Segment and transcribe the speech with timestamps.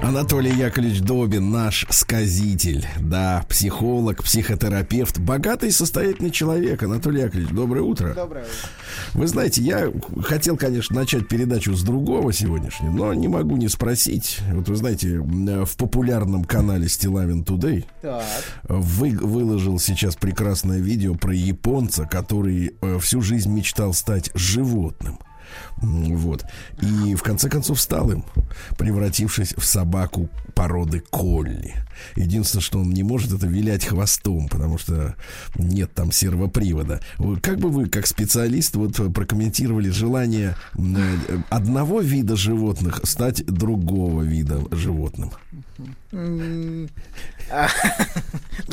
[0.00, 6.82] Анатолий Яковлевич Добин, наш сказитель, да, психолог, психотерапевт, богатый и состоятельный человек.
[6.82, 8.12] Анатолий Яковлевич, доброе утро.
[8.14, 8.52] Доброе утро.
[9.14, 9.92] Вы знаете, я
[10.24, 14.40] хотел, конечно, начать передачу с другого сегодняшнего, но не могу не спросить.
[14.52, 18.24] Вот вы знаете, в популярном канале Стилавин Today Так.
[18.64, 25.18] вы, выложил сейчас прекрасное видео про японца, который э, всю жизнь мечтал стать животным.
[25.76, 26.44] Вот.
[26.80, 28.24] И в конце концов стал им,
[28.78, 31.74] превратившись в собаку породы колли.
[32.16, 35.14] Единственное, что он не может, это вилять хвостом, потому что
[35.56, 37.00] нет там сервопривода.
[37.42, 40.80] Как бы вы, как специалист, вот прокомментировали желание э,
[41.50, 45.30] одного вида животных стать другого вида животным?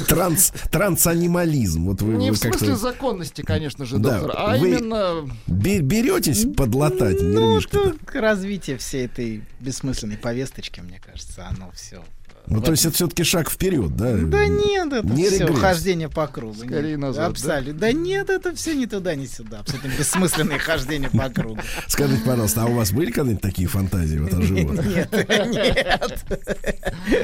[0.08, 1.86] Транс, трансанимализм.
[1.86, 5.80] Вот вы, Не вы в смысле законности, конечно же, Да, доктор, а вы- именно бе-
[5.82, 7.72] беретесь подлатать Ну, нервишки.
[7.72, 12.04] тут развитие всей этой бессмысленной повесточки, мне кажется, оно все.
[12.48, 14.14] Ну, то есть это все-таки шаг вперед, да?
[14.18, 15.60] Да нет, это Не все регресс.
[15.60, 16.56] хождение по кругу.
[16.56, 17.28] Скорее Нет, назад, да?
[17.28, 17.80] Абсолютно.
[17.80, 17.92] Да?
[17.92, 19.60] нет, это все ни туда, ни сюда.
[19.60, 21.60] Абсолютно бессмысленное хождение по кругу.
[21.88, 24.86] Скажите, пожалуйста, а у вас были когда-нибудь такие фантазии вот о животных?
[24.88, 26.26] Нет, нет.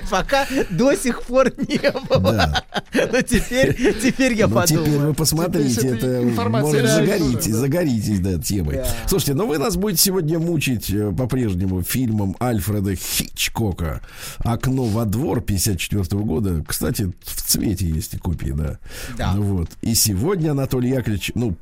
[0.10, 2.32] Пока до сих пор не было.
[2.32, 2.64] Да.
[3.12, 7.58] Но теперь, теперь я Ну, теперь вы посмотрите, это может загоритесь, да.
[7.60, 8.76] загоритесь, да, темой.
[8.78, 8.88] Да.
[9.08, 14.02] Слушайте, ну вы нас будете сегодня мучить э, по-прежнему фильмом Альфреда Хичкока
[14.40, 16.64] «Окно во двор» 54 года.
[16.68, 18.80] Кстати, в цвете есть и копии, да.
[19.18, 19.34] Да.
[19.34, 19.70] Ну вот.
[19.82, 21.56] И сегодня Анатолий Яковлевич, ну,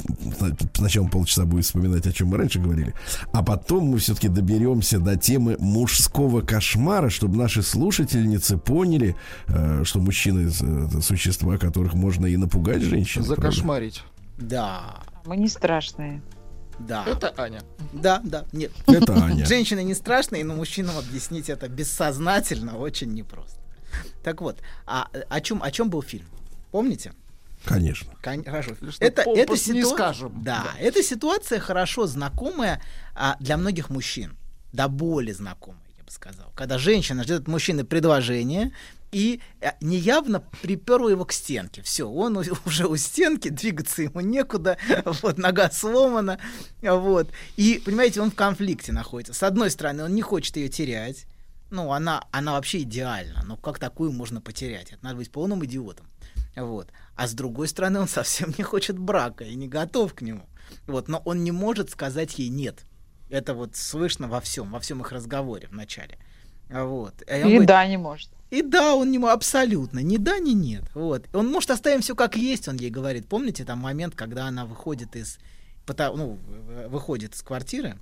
[0.73, 2.93] сначала полчаса будет вспоминать, о чем мы раньше говорили,
[3.31, 9.15] а потом мы все-таки доберемся до темы мужского кошмара, чтобы наши слушательницы поняли,
[9.47, 13.23] э, что мужчины э, это существа, которых можно и напугать женщин.
[13.23, 13.41] правда?
[13.41, 14.03] закошмарить.
[14.37, 16.21] Да, Мы не страшные.
[16.79, 17.03] Да.
[17.05, 17.61] Это Аня.
[17.93, 18.71] Да, да, нет.
[18.87, 19.45] Это Аня.
[19.45, 23.59] Женщины не страшные, но мужчинам объяснить это бессознательно очень непросто.
[24.23, 26.25] Так вот, а о чем, о чем был фильм?
[26.71, 27.13] Помните?
[27.65, 28.11] Конечно.
[28.21, 28.75] Кон- Хорошо.
[28.89, 30.43] Что попусту не скажем.
[30.43, 32.81] Да, эта ситуация хорошо знакомая
[33.15, 34.35] а, для многих мужчин.
[34.73, 36.51] До боли знакомая, я бы сказал.
[36.55, 38.73] Когда женщина ждет от мужчины предложения
[39.13, 41.81] и а, неявно приперла его к стенке.
[41.81, 46.39] Все, он уже у стенки, двигаться ему некуда, вот, нога сломана,
[46.81, 47.29] вот.
[47.55, 49.33] И, понимаете, он в конфликте находится.
[49.33, 51.25] С одной стороны, он не хочет ее терять,
[51.73, 53.43] ну, она, она вообще идеальна.
[53.45, 54.91] Но как такую можно потерять?
[54.91, 56.05] Это надо быть полным идиотом.
[56.55, 56.89] Вот.
[57.15, 60.47] А с другой стороны, он совсем не хочет брака и не готов к нему.
[60.85, 61.07] Вот.
[61.07, 62.85] Но он не может сказать ей нет.
[63.29, 66.19] Это вот слышно во всем, во всем их разговоре в начале.
[66.69, 67.23] Вот.
[67.23, 68.29] И И говорит, да, не может.
[68.53, 70.83] И да, он не мо- абсолютно, ни да, ни нет.
[70.93, 71.25] Вот.
[71.33, 73.27] Он может оставим все как есть, он ей говорит.
[73.27, 75.39] Помните там момент, когда она выходит из,
[75.87, 76.37] ну,
[76.87, 77.97] выходит из квартиры,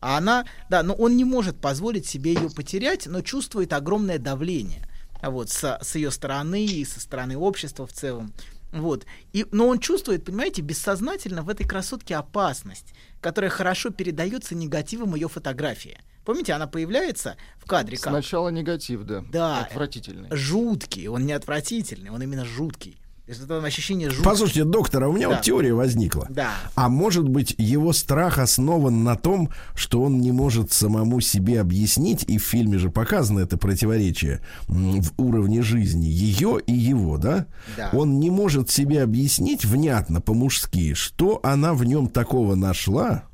[0.00, 4.86] а она, да, но он не может позволить себе ее потерять, но чувствует огромное давление.
[5.22, 8.34] Вот, со- с, ее стороны и со стороны общества в целом.
[8.80, 9.06] Вот.
[9.32, 15.28] И, но он чувствует, понимаете, бессознательно в этой красотке опасность, которая хорошо передается негативом ее
[15.28, 15.98] фотографии.
[16.24, 18.12] Помните, она появляется в кадре как?
[18.12, 19.24] Сначала негатив, да.
[19.30, 19.60] Да.
[19.60, 20.28] Отвратительный.
[20.30, 23.00] жуткий, он не отвратительный, он именно жуткий.
[23.26, 24.22] Это ощущение жутки.
[24.24, 25.34] Послушайте, доктор, а у меня Да.
[25.34, 26.26] вот теория возникла.
[26.30, 26.50] Да.
[26.76, 32.24] А может быть, его страх основан на том, что он не может самому себе объяснить,
[32.28, 37.46] и в фильме же показано это противоречие в уровне жизни ее и его, да?
[37.76, 37.90] Да.
[37.92, 43.24] Он не может себе объяснить внятно, по-мужски, что она в нем такого нашла,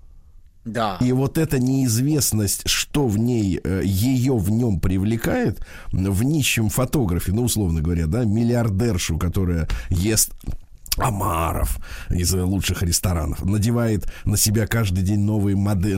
[0.64, 0.98] Да.
[1.00, 7.32] и вот эта неизвестность, что в ней, э, ее в нем привлекает, в нищем фотографе,
[7.32, 10.32] ну, условно говоря, да, миллиардершу, которая ест
[10.98, 11.78] омаров
[12.10, 15.92] из э, лучших ресторанов, надевает на себя каждый день новые модели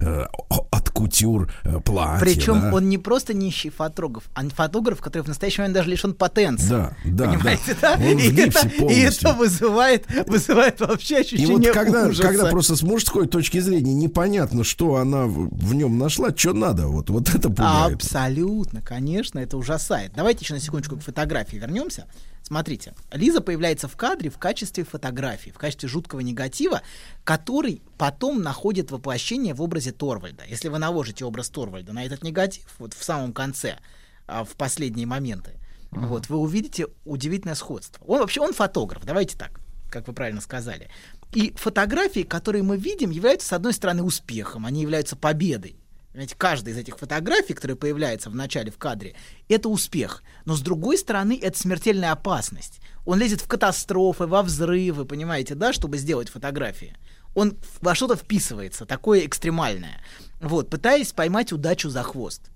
[0.00, 2.20] от кутюр э, платья.
[2.20, 2.74] Причем да.
[2.74, 6.68] он не просто нищий фотограф, а фотограф, который в настоящий момент даже лишен потенции.
[6.68, 7.96] Да, да, Понимаете, да.
[7.96, 8.04] да?
[8.04, 12.22] Он И, это, и это вызывает, вызывает вообще И ощущение вот когда, ужаса.
[12.22, 16.88] когда просто с мужской точки зрения непонятно, что она в, в нем нашла, что надо,
[16.88, 17.96] вот, вот это пугает.
[17.96, 20.12] Абсолютно, конечно, это ужасает.
[20.14, 22.06] Давайте еще на секундочку к фотографии вернемся.
[22.42, 26.82] Смотрите, Лиза появляется в кадре в качестве фотографии, в качестве жуткого негатива,
[27.22, 30.44] который потом находит воплощение в образе Торвальда.
[30.48, 33.78] Если вы наложите образ Торвальда на этот негатив, вот в самом конце,
[34.26, 35.60] а, в последние моменты,
[35.90, 38.04] вот, вы увидите удивительное сходство.
[38.04, 39.60] Он вообще, он фотограф, давайте так,
[39.90, 40.88] как вы правильно сказали.
[41.32, 45.79] И фотографии, которые мы видим, являются, с одной стороны, успехом, они являются победой.
[46.12, 49.14] Понимаете, каждая из этих фотографий, которая появляется в начале в кадре,
[49.48, 50.24] это успех.
[50.44, 52.80] Но с другой стороны, это смертельная опасность.
[53.04, 56.96] Он лезет в катастрофы, во взрывы, понимаете, да, чтобы сделать фотографии.
[57.34, 60.00] Он во что-то вписывается, такое экстремальное.
[60.40, 62.50] Вот, пытаясь поймать удачу за хвост.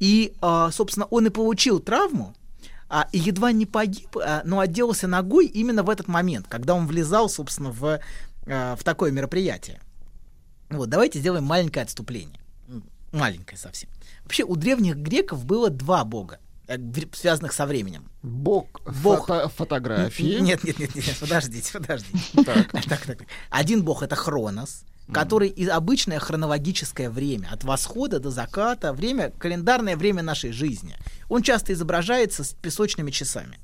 [0.00, 2.34] И, а, собственно, он и получил травму,
[2.88, 6.88] а, и едва не погиб, а, но отделался ногой именно в этот момент, когда он
[6.88, 8.00] влезал, собственно, в,
[8.46, 9.80] а, в такое мероприятие.
[10.68, 12.40] Вот, давайте сделаем маленькое отступление.
[13.12, 13.88] М, Маленькое совсем.
[14.24, 16.76] Вообще, у древних греков было два бога, э,
[17.14, 18.10] связанных со временем.
[18.22, 19.26] Бог, Бог.
[19.26, 20.38] фото- фотографии.
[20.40, 22.18] Нет, нет, нет, нет, подождите, подождите.
[22.44, 22.70] Так.
[22.72, 23.28] Так, так, так.
[23.50, 29.96] Один бог это Хронос, который и обычное хронологическое время, от восхода до заката, время, календарное
[29.96, 30.96] время нашей жизни.
[31.30, 33.58] Он часто изображается с песочными часами,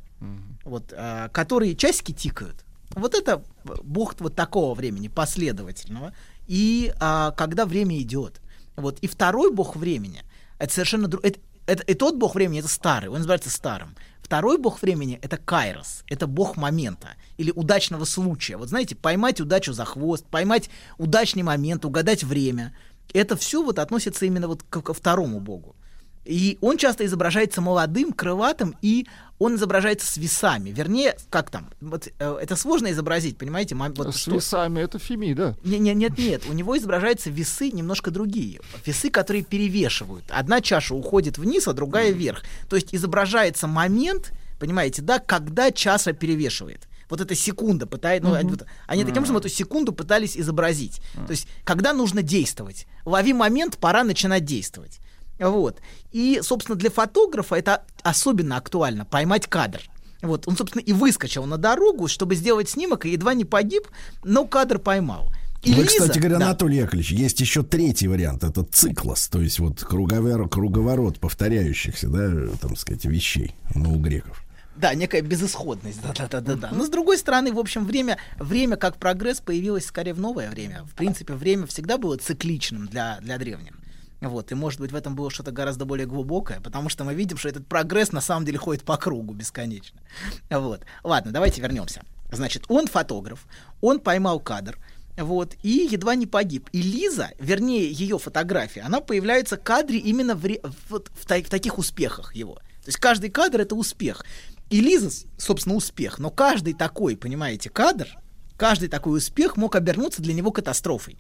[0.65, 2.65] вот, а, которые часики тикают.
[2.95, 3.43] Вот это
[3.83, 6.15] бог вот такого времени, последовательного.
[6.47, 8.41] И а, когда время идет.
[8.77, 8.99] Вот.
[9.01, 10.23] И второй бог времени,
[10.59, 11.25] это совершенно друг...
[11.25, 13.97] Это, это- и тот бог времени, это старый, он называется старым.
[14.21, 18.57] Второй бог времени— это Кайрос, это бог момента или удачного случая.
[18.57, 22.75] Вот знаете, поймать удачу за хвост, поймать удачный момент, угадать время.
[23.13, 25.77] Это все вот относится именно вот ко, ко второму богу.
[26.25, 29.07] И он часто изображается молодым, крылатым, и
[29.39, 30.71] он изображается с весами.
[30.71, 33.75] Вернее, как там, вот, э, это сложно изобразить, понимаете?
[33.75, 35.57] вот С что- весами это Фемида.
[35.65, 38.61] не, не, нет, нет, у него изображаются весы немножко другие.
[38.87, 40.25] Весы, которые перевешивают.
[40.31, 42.43] Одна чаша уходит вниз, а другая вверх.
[42.71, 46.89] То есть изображается момент, понимаете, да, когда чаша перевешивает.
[47.11, 51.03] Вот эта секунда пытает, ну, они вот- они таким образом эту секунду пытались изобразить.
[51.27, 52.87] То есть, когда нужно действовать.
[53.05, 55.01] Лови момент, пора начинать действовать.
[55.39, 55.81] Вот.
[56.13, 59.81] И, собственно, для фотографа это особенно актуально, поймать кадр.
[60.23, 63.89] Вот, он, собственно, и выскочил на дорогу, чтобы сделать снимок, и едва не погиб,
[64.25, 65.31] но кадр поймал.
[65.63, 66.47] И Вы, Лиза- кстати говоря, да.
[66.47, 68.45] Анатолий Яковлевич, есть еще третий вариант.
[68.45, 74.45] Это циклос, то есть вот круговер, круговорот повторяющихся, да, там сказать, вещей ну, у греков.
[74.77, 76.71] Да, некая безысходность, да-да-да-да.
[76.73, 80.85] Но с другой стороны, в общем, время, время как прогресс появилось скорее в новое время.
[80.85, 83.75] В принципе, время всегда было цикличным для, для древних.
[84.25, 87.37] Вот, и может быть в этом было что-то гораздо более глубокое, потому что мы видим,
[87.37, 90.01] что этот прогресс на самом деле ходит по кругу бесконечно.
[90.49, 90.81] Вот.
[91.03, 92.03] Ладно, давайте вернемся.
[92.33, 93.47] Значит, он фотограф,
[93.83, 94.79] он поймал кадр,
[95.19, 96.71] вот, и едва не погиб.
[96.73, 101.77] И Лиза, вернее, ее фотография, она появляется в кадре именно в, в, та- в таких
[101.79, 102.55] успехах его.
[102.55, 104.25] То есть каждый кадр это успех.
[104.71, 106.19] И Лиза, собственно, успех.
[106.19, 108.09] Но каждый такой, понимаете, кадр,
[108.57, 111.19] каждый такой успех мог обернуться для него катастрофой.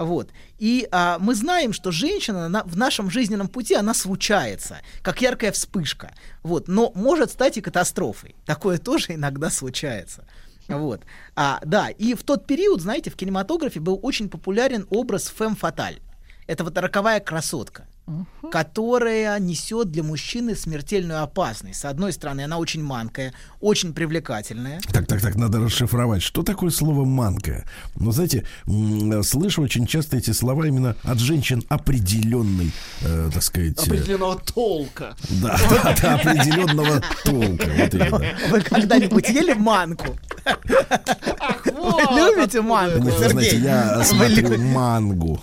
[0.00, 0.30] Вот.
[0.58, 5.52] И а, мы знаем, что женщина на- в нашем жизненном пути, она случается, как яркая
[5.52, 6.12] вспышка.
[6.42, 6.68] Вот.
[6.68, 8.34] Но может стать и катастрофой.
[8.46, 10.24] Такое тоже иногда случается.
[10.68, 11.02] Вот.
[11.36, 15.98] А, да, и в тот период, знаете, в кинематографе был очень популярен образ фэм фаталь.
[16.46, 17.86] Это вот роковая красотка,
[18.50, 21.80] которая несет для мужчины смертельную опасность.
[21.80, 24.80] С одной стороны, она очень манкая, очень привлекательная.
[24.92, 26.22] Так, так, так, надо расшифровать.
[26.22, 27.64] Что такое слово манка?
[27.96, 32.72] Ну, знаете, м, слышу очень часто эти слова именно от женщин определенной,
[33.02, 35.16] э, так сказать, э, Определенного толка.
[35.42, 35.58] да,
[36.02, 37.66] да, определенного толка.
[38.50, 40.16] Вы когда-нибудь ели манку?
[42.40, 45.40] Любите манку, Нет, знаете, я смотрю мангу.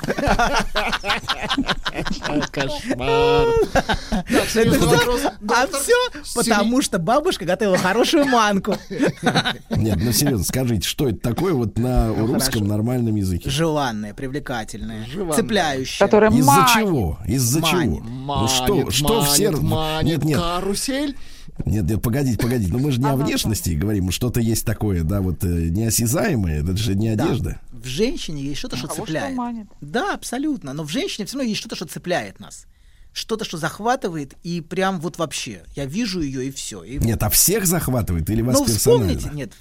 [2.52, 3.48] Кошмар.
[5.50, 5.96] А все
[6.36, 8.76] потому, что бабушка готовила хорошую манку.
[9.70, 12.64] Нет, ну серьезно, скажите, что это такое вот на русском Ну, хорошо.
[12.66, 13.50] нормальном языке?
[13.50, 15.36] Желанная, привлекательная, Желанная.
[15.36, 16.06] цепляющая.
[16.06, 17.18] Которая Из-за чего?
[17.26, 18.00] Из-за чего?
[18.04, 21.16] Ну что, что манит, манит Нет, нет, Карусель.
[21.66, 22.72] Нет, нет, погодите, погодите.
[22.72, 26.76] Ну мы же не о внешности говорим, что-то есть такое, да, вот э, неосязаемое, это
[26.78, 27.26] же не Да.
[27.26, 27.60] одежда.
[27.72, 29.36] В женщине есть что-то, что Кого что цепляет.
[29.36, 29.68] манит?
[29.82, 30.74] Да, абсолютно.
[30.74, 32.66] Но в женщине все равно есть что-то, что цепляет нас.
[33.14, 35.64] Что-то, что захватывает, и прям вот вообще.
[35.76, 36.84] Я вижу ее, и все.
[36.84, 37.00] И...
[37.00, 39.18] Нет, а всех захватывает или вас ну, персонально?
[39.18, 39.54] вспомните, нет,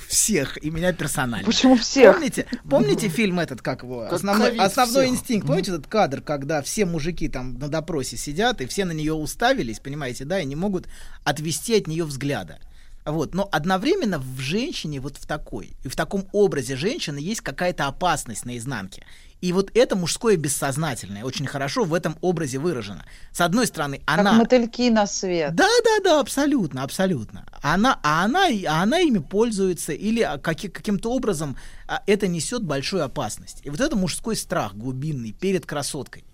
[0.08, 1.46] всех, и меня персонально.
[1.46, 2.14] Почему всех?
[2.14, 5.18] Помните, помните фильм этот, как его, Как основной, основной всех.
[5.18, 5.46] инстинкт?
[5.46, 9.78] Помните этот кадр, когда все мужики там на допросе сидят, и все на нее уставились,
[9.78, 10.86] понимаете, да, и не могут
[11.24, 12.60] отвести от нее взгляда.
[13.04, 13.34] Вот.
[13.34, 18.44] Но одновременно в женщине, вот в такой, и в таком образе женщины есть какая-то опасность
[18.44, 19.04] на изнанке.
[19.40, 23.04] И вот это мужское бессознательное очень хорошо в этом образе выражено.
[23.32, 24.32] С одной стороны, Как она...
[24.34, 25.54] мотыльки на свет.
[25.54, 27.46] Да, да, да, абсолютно, абсолютно.
[27.62, 31.56] Она, а она, а она ими пользуется или а, каки- каким-то образом
[31.88, 33.60] а, это несет большую опасность.
[33.64, 36.24] И вот это мужской страх глубинный перед красоткой.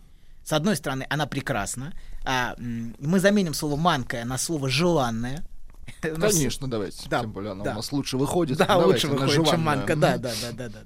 [0.44, 1.92] С одной стороны, она прекрасна.
[2.25, 4.68] а, мы заменим слово манкая на слово
[6.18, 7.08] нас- Конечно, давайте.
[7.08, 7.72] Да, Тем более она да.
[7.72, 8.58] у нас лучше выходит.
[8.58, 9.94] Да, Давайте лучше выходит, чем манка.
[9.96, 10.80] Да, да, да, да, да.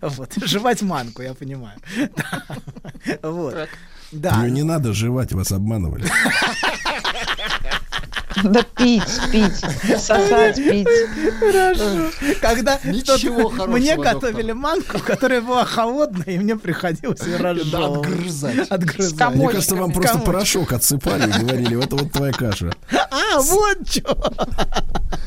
[0.00, 0.32] Вот.
[0.44, 1.78] Жевать манку, я понимаю.
[3.22, 3.68] Вот.
[4.12, 4.42] Да.
[4.44, 6.08] Ее не надо жевать, вас обманывали.
[8.42, 9.56] Да пить, пить,
[10.00, 10.88] сосать, пить.
[11.38, 12.10] Хорошо.
[12.40, 14.14] Когда Ничего мне доктор.
[14.14, 18.06] готовили манку, которая была холодная, и мне приходилось ее разжевывать.
[18.06, 18.68] отгрызать.
[18.68, 19.34] Отгрызать.
[19.34, 22.72] Мне кажется, вам просто порошок отсыпали и говорили, это вот твоя каша.
[22.92, 24.34] А, вот что.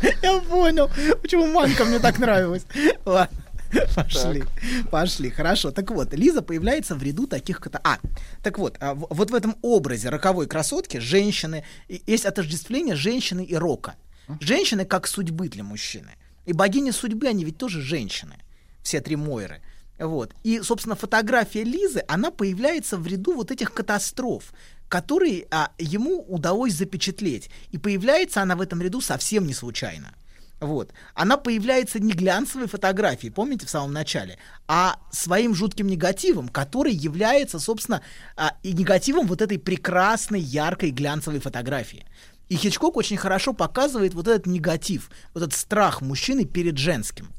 [0.21, 0.89] Я понял,
[1.21, 2.63] почему манка мне так нравилась.
[3.05, 3.29] Ладно.
[3.95, 4.43] Пошли,
[4.91, 5.71] пошли, хорошо.
[5.71, 7.79] Так вот, Лиза появляется в ряду таких кота.
[7.83, 7.99] А,
[8.43, 13.95] так вот, а, вот в этом образе роковой красотки женщины есть отождествление женщины и рока.
[14.39, 16.11] Женщины как судьбы для мужчины.
[16.45, 18.35] И богини судьбы, они ведь тоже женщины.
[18.83, 19.61] Все три Мойры.
[19.99, 20.33] Вот.
[20.43, 24.53] И, собственно, фотография Лизы, она появляется в ряду вот этих катастроф,
[24.87, 27.49] которые а, ему удалось запечатлеть.
[27.71, 30.13] И появляется она в этом ряду совсем не случайно.
[30.59, 30.91] Вот.
[31.13, 37.59] Она появляется не глянцевой фотографией, помните, в самом начале, а своим жутким негативом, который является,
[37.59, 38.01] собственно,
[38.35, 42.05] а, и негативом вот этой прекрасной, яркой, глянцевой фотографии.
[42.49, 47.33] И Хичкок очень хорошо показывает вот этот негатив, вот этот страх мужчины перед женским.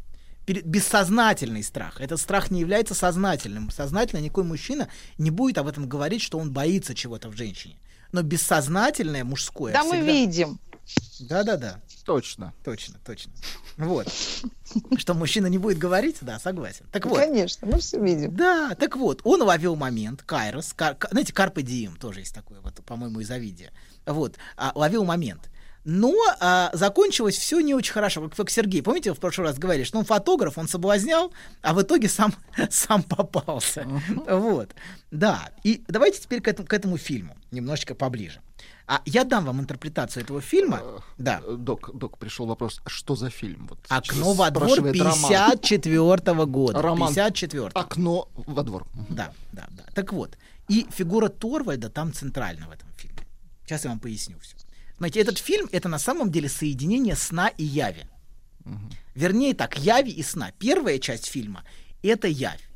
[0.47, 2.01] Перед, бессознательный страх.
[2.01, 3.71] Этот страх не является сознательным.
[3.71, 7.79] Сознательно никакой мужчина не будет об этом говорить, что он боится чего-то в женщине.
[8.13, 9.73] Но бессознательное мужское.
[9.73, 10.61] Да мы всегда- видим.
[11.21, 11.81] Да-да-да.
[12.09, 12.55] Точно.
[12.65, 13.33] Точно, точно.
[13.77, 14.09] Вот.
[14.97, 16.87] Что мужчина не будет говорить, да, согласен.
[16.91, 17.19] Так вот.
[17.19, 18.35] Конечно, мы все видим.
[18.35, 22.61] Да, так вот, он ловил момент, Кайрос, Кар- Ка- знаете, Карпе Дием тоже есть такое,
[22.63, 23.73] вот, по-моему, из Овидия.
[24.07, 25.51] Вот, а, ловил момент.
[25.85, 28.83] Но а, закончилось все не очень хорошо, как, как Сергей.
[28.83, 32.33] Помните, вы в прошлый раз говорили, что он фотограф, он соблазнял, а в итоге сам,
[32.71, 33.87] сам попался.
[34.27, 34.75] Вот.
[35.11, 35.51] Да.
[35.63, 38.41] И давайте теперь к этому, к этому фильму немножечко поближе.
[38.89, 40.81] А я дам вам интерпретацию этого фильма.
[41.19, 41.43] Да.
[41.45, 43.67] Э, Док, док, пришел вопрос, что за фильм?
[43.69, 45.31] Вот Окно во двор спрашивает Роман.
[45.31, 46.83] 54 года.
[46.83, 47.15] Роман.
[47.15, 48.87] 54 Окно во двор.
[49.11, 49.85] Да, да, да.
[49.95, 53.27] Так вот, и фигура Торвальда там центральна в этом фильме.
[53.67, 54.57] Сейчас я вам поясню все.
[54.97, 58.07] Смотрите, этот фильм это на самом деле соединение сна и яви.
[59.15, 60.53] Вернее так, яви и сна.
[60.59, 61.63] Первая часть фильма
[62.03, 62.67] это явь,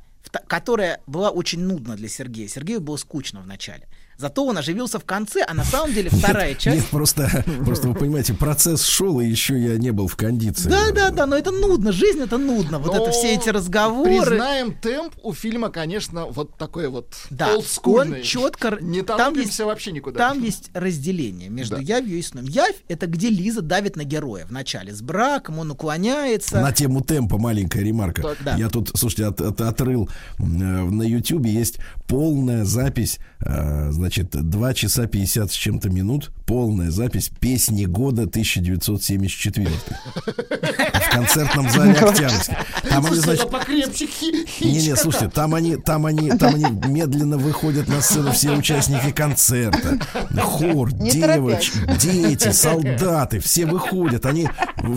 [0.47, 2.49] которая была очень нудна для Сергея.
[2.49, 3.89] Сергею было скучно в начале.
[4.19, 6.77] Зато он оживился в конце, а на самом деле вторая Нет, часть.
[6.77, 10.69] Нет, просто, просто вы понимаете, процесс шел, и еще я не был в кондиции.
[10.69, 12.79] Да, да, да, но это нудно, жизнь это нудно.
[12.79, 14.21] Вот это Но все эти разговоры.
[14.27, 18.79] Признаем, темп у фильма, конечно, вот такой вот Да, он четко...
[18.81, 20.19] Не там есть, вообще никуда.
[20.19, 21.83] Там есть разделение между Да.
[21.83, 22.45] явью и сном.
[22.45, 24.95] Явь— это где Лиза давит на героя в начале.
[24.95, 26.61] С браком он уклоняется.
[26.61, 28.23] На тему темпа маленькая ремарка.
[28.23, 28.57] Так, да.
[28.57, 34.75] Я тут, слушайте, от- от- отрыл э, на Ютубе есть полная запись, э, значит, 2
[34.75, 42.57] часа 50 с чем-то минут, полная запись песни года 1974 в концертном зале Октябрьский.
[42.89, 47.87] Там они, значит, хи- не, не, слушайте, там они, там они, там они медленно выходят
[47.87, 49.99] на сцену все участники концерта,
[50.41, 54.49] хор, девочки, дети, солдаты, все выходят, они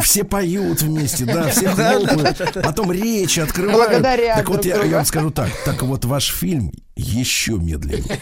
[0.01, 3.77] все поют вместе, да, все хлопают, потом речи открывают.
[3.87, 8.19] Благодарят Так вот я, я вам скажу так, так вот ваш фильм еще медленнее.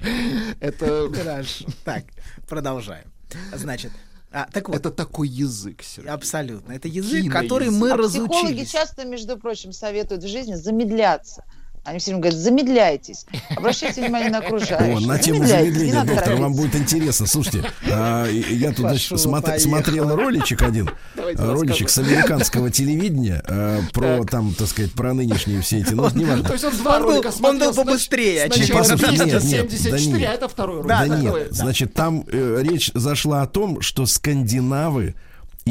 [0.60, 1.66] Это, Хорошо.
[1.84, 2.04] Так,
[2.48, 3.06] продолжаем.
[3.54, 3.92] Значит,
[4.30, 6.10] а, так вот, это такой язык, Сергей.
[6.10, 6.72] абсолютно.
[6.72, 7.32] Это язык, Киноязык.
[7.42, 8.70] который мы А психологи разучились.
[8.70, 11.44] часто, между прочим, советуют в жизни замедляться.
[11.88, 13.24] Они все время говорят, замедляйтесь,
[13.56, 14.78] обращайте внимание на окружающих.
[14.80, 17.26] О, на тему замедления, доктор, вам будет интересно.
[17.26, 24.24] Слушайте, а, я тут значит, смотрел роличек один, а, роличек с американского телевидения а, про
[24.24, 26.44] там, так сказать, про нынешние все эти, ну, неважно.
[26.44, 27.72] То есть он два ролика он смотрел.
[27.72, 28.84] был побыстрее, снач- очевидно.
[28.84, 30.28] Сначала Послушайте, нет, нет, 274, да нет.
[30.28, 30.88] а это второй ролик.
[30.88, 35.14] Да, нет, значит, там э, речь зашла о том, что скандинавы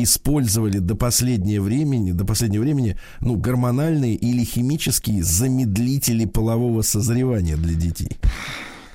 [0.03, 7.73] использовали до последнего времени, до последнего времени, ну, гормональные или химические замедлители полового созревания для
[7.75, 8.17] детей.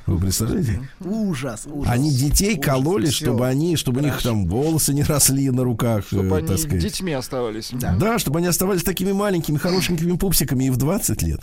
[0.07, 0.81] Вы представляете?
[1.01, 1.91] Ужас, ужас.
[1.93, 3.25] Они детей Ужас, кололи, всё.
[3.27, 4.31] чтобы они, чтобы у них Хорошо.
[4.31, 6.83] там волосы не росли на руках, Чтобы э, они так сказать.
[6.83, 7.71] детьми оставались.
[7.73, 8.19] Да.
[8.19, 11.41] чтобы они оставались такими маленькими, хорошенькими пупсиками и в 20 лет.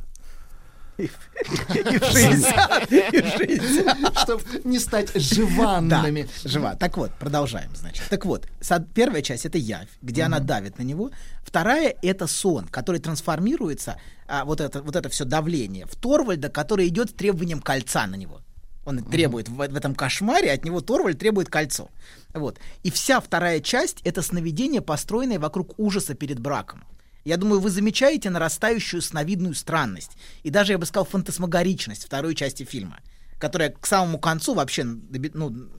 [0.99, 4.19] И в 60, и в 60.
[4.19, 6.27] Чтобы не стать живанными.
[6.43, 6.75] Да, жива.
[6.75, 8.03] Так вот, продолжаем, значит.
[8.09, 8.47] Так вот,
[8.93, 11.11] первая часть это явь, где она давит на него.
[11.43, 16.87] Вторая это сон, который трансформируется, а, вот это вот это все давление, в Торвальда, который
[16.87, 18.41] идет с требованием кольца на него.
[18.85, 21.89] Он требует в, в этом кошмаре, от него Торвальд требует кольцо.
[22.33, 22.59] Вот.
[22.83, 26.83] И вся вторая часть это сновидение, построенное вокруг ужаса перед браком.
[27.23, 30.11] Я думаю, вы замечаете нарастающую сновидную странность
[30.43, 32.99] и даже, я бы сказал, фантасмагоричность второй части фильма,
[33.39, 35.69] которая к самому концу вообще ну,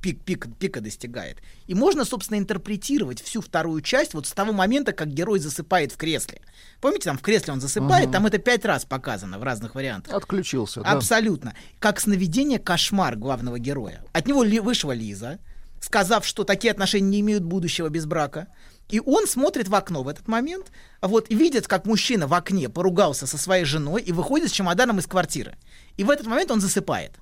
[0.00, 1.38] пик, пик, пика достигает.
[1.66, 5.96] И можно, собственно, интерпретировать всю вторую часть вот с того момента, как герой засыпает в
[5.96, 6.40] кресле.
[6.80, 10.14] Помните, там в кресле он засыпает, там это пять раз показано в разных вариантах.
[10.14, 10.92] Отключился, да.
[10.92, 11.54] Абсолютно.
[11.78, 14.04] Как сновидение кошмар главного героя.
[14.12, 15.38] От него ли, вышла Лиза,
[15.80, 18.48] сказав, что такие отношения не имеют будущего без брака.
[18.90, 20.66] И он смотрит в окно в этот момент,
[21.00, 24.98] вот, и видит, как мужчина в окне поругался со своей женой и выходит с чемоданом
[24.98, 25.56] из квартиры.
[25.96, 27.12] И в этот момент он засыпает.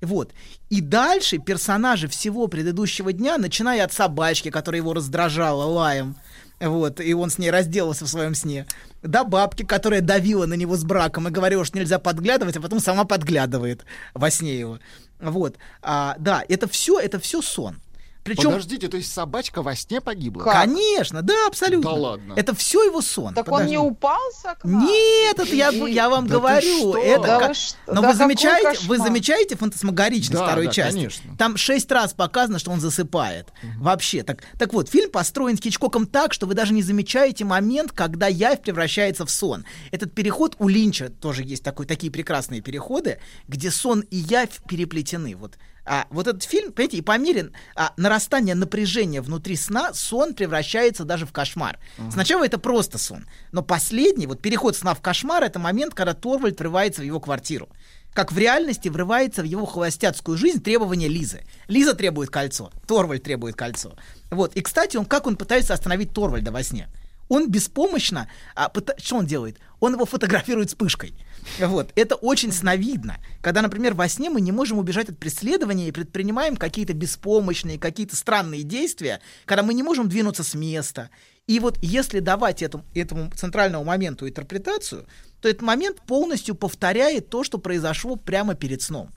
[0.00, 0.32] Вот.
[0.70, 6.16] И дальше персонажи всего предыдущего дня, начиная от собачки, которая его раздражала лаем,
[6.60, 8.66] вот, и он с ней разделался в своем сне,
[9.02, 12.80] до бабки, которая давила на него с браком и говорила, что нельзя подглядывать, а потом
[12.80, 13.84] сама подглядывает
[14.14, 14.78] во сне его.
[15.20, 15.56] Вот.
[15.82, 17.76] А, да, это все, это все сон.
[18.24, 20.42] Причем, Подождите, то есть собачка во сне погибла?
[20.44, 20.54] Как?
[20.64, 21.90] конечно, да, абсолютно.
[21.90, 22.34] Да ладно.
[22.36, 23.32] Это все его сон.
[23.32, 23.70] Так он Подожди.
[23.70, 24.84] не упал с окна?
[24.84, 26.78] Нет, это я, я вам Да ты говорю.
[26.78, 26.98] что?
[26.98, 27.76] Это Да как- вы что?
[27.86, 30.94] Но Да вы замечаете, вы замечаете фантасмагоричность Да, второй да, части?
[30.96, 31.36] конечно.
[31.38, 33.48] Там шесть раз показано, что он засыпает.
[33.78, 34.22] Вообще.
[34.22, 38.60] Так, так вот, фильм построен Хичкоком так, что вы даже не замечаете момент, когда явь
[38.60, 39.64] превращается в сон.
[39.90, 45.34] Этот переход у Линча тоже есть такой, такие прекрасные переходы, где сон и явь переплетены.
[45.36, 45.54] Вот.
[45.88, 51.04] А вот этот фильм, понимаете, и по мере а, нарастания напряжения внутри сна, сон превращается
[51.04, 51.78] даже в кошмар.
[52.12, 56.58] Сначала это просто сон, но последний, вот переход сна в кошмар, это момент, когда Торвальд
[56.60, 57.70] врывается в его квартиру.
[58.12, 61.44] Как в реальности врывается в его холостяцкую жизнь требование Лизы.
[61.68, 63.94] Лиза требует кольцо, Торвальд требует кольцо.
[64.30, 64.54] Вот.
[64.56, 66.88] И, кстати, он как он пытается остановить Торвальда во сне?
[67.28, 69.58] Он беспомощно, а, что он делает?
[69.80, 71.14] Он его фотографирует вспышкой.
[71.60, 71.92] Вот.
[71.94, 73.18] Это очень сновидно.
[73.40, 78.16] Когда, например, во сне мы не можем убежать от преследования и предпринимаем какие-то беспомощные, какие-то
[78.16, 81.10] странные действия, когда мы не можем двинуться с места.
[81.46, 85.06] И вот если давать этому, этому центральному моменту интерпретацию,
[85.40, 89.10] то этот момент полностью повторяет то, что произошло прямо перед сном.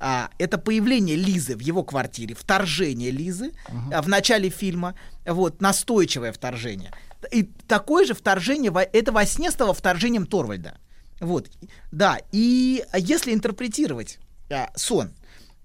[0.00, 3.52] А, это появление Лизы в его квартире, вторжение Лизы
[3.92, 4.94] а, в начале фильма,
[5.26, 6.90] вот, настойчивое вторжение.
[7.30, 10.78] И такое же вторжение, это во сне стало вторжением Торвальда.
[11.20, 11.50] Вот,
[11.92, 14.18] да, и если интерпретировать
[14.50, 15.12] а, сон,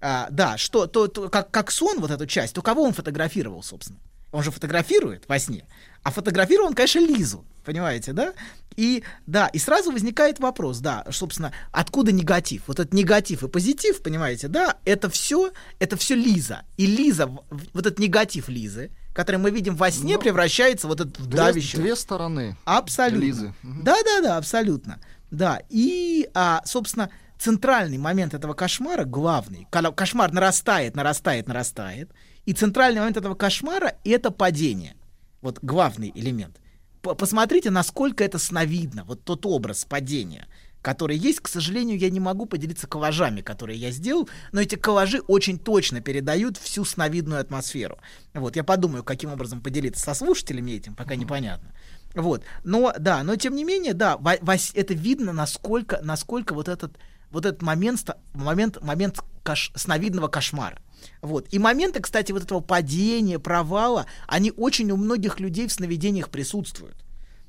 [0.00, 3.62] а, да, что, то, то как, как сон, вот эту часть, то кого он фотографировал,
[3.62, 3.98] собственно?
[4.32, 5.64] Он же фотографирует во сне.
[6.02, 7.46] А фотографировал он, конечно, Лизу.
[7.64, 8.34] Понимаете, да?
[8.76, 12.64] И да, и сразу возникает вопрос, да, собственно, откуда негатив?
[12.66, 16.62] Вот этот негатив и позитив, понимаете, да, это все, это все Лиза.
[16.76, 21.18] И Лиза, вот этот негатив Лизы, который мы видим во сне, Ну, превращается вот этот
[21.18, 21.82] в Две, давящую.
[21.82, 22.54] две стороны.
[22.66, 23.24] Абсолютно.
[23.24, 23.54] Лизы.
[23.62, 23.82] Мгм.
[23.82, 25.00] Да, да, да, абсолютно.
[25.30, 25.62] Да.
[25.70, 32.10] И, а, собственно, центральный момент этого кошмара, главный, когда кошмар нарастает, нарастает, нарастает,
[32.44, 34.96] и центральный момент этого кошмара это падение.
[35.40, 36.58] Вот главный элемент.
[37.00, 40.46] Посмотрите, насколько это сновидно, вот тот образ падения,
[40.86, 41.40] который есть.
[41.40, 46.00] К сожалению, я не могу поделиться коллажами, которые я сделал, но эти коллажи очень точно
[46.00, 47.98] передают всю сновидную атмосферу.
[48.34, 51.72] Вот, я подумаю, каким образом поделиться со слушателями этим, пока непонятно.
[52.14, 56.68] Вот, но да, но тем не менее, да, во- во это видно, насколько, насколько вот
[56.68, 56.96] этот,
[57.32, 60.78] вот этот момент, момент, момент кош- сновидного кошмара.
[61.20, 61.48] Вот.
[61.50, 67.05] И моменты, кстати, вот этого падения, провала, они очень у многих людей в сновидениях присутствуют.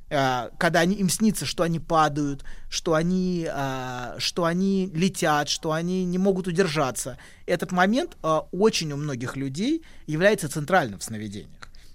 [0.10, 5.74] А, когда они, им снится, что они падают, что они, а, что они летят, что
[5.74, 7.18] они не могут удержаться.
[7.46, 11.52] Этот момент а, очень у многих людей является центральным в сновидениях.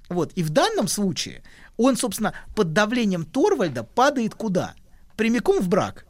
[0.08, 0.32] Вот.
[0.34, 1.42] И в данном случае
[1.78, 4.74] он, собственно, под давлением Торвальда падает куда?
[5.16, 6.04] Прямиком в брак.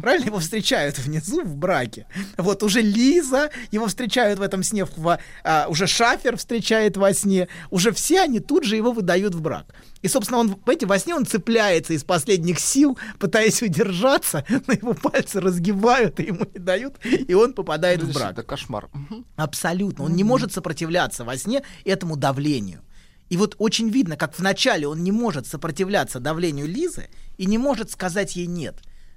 [0.00, 2.06] Правильно его встречают внизу в браке.
[2.38, 7.48] Вот уже Лиза его встречают в этом сне, в- а, уже Шафер встречает во сне,
[7.70, 9.66] уже все они тут же его выдают в брак.
[10.00, 14.94] И, собственно, он, понимаете, во сне он цепляется из последних сил, пытаясь удержаться, но его
[14.94, 18.32] пальцы разгибают и ему не дают, и он попадает в брак.
[18.32, 18.88] Это кошмар.
[19.36, 20.04] Абсолютно.
[20.04, 22.80] Он не может сопротивляться во сне этому давлению.
[23.28, 27.90] И вот очень видно, как вначале он не может сопротивляться давлению Лизы и не может
[27.90, 28.76] сказать ей нет.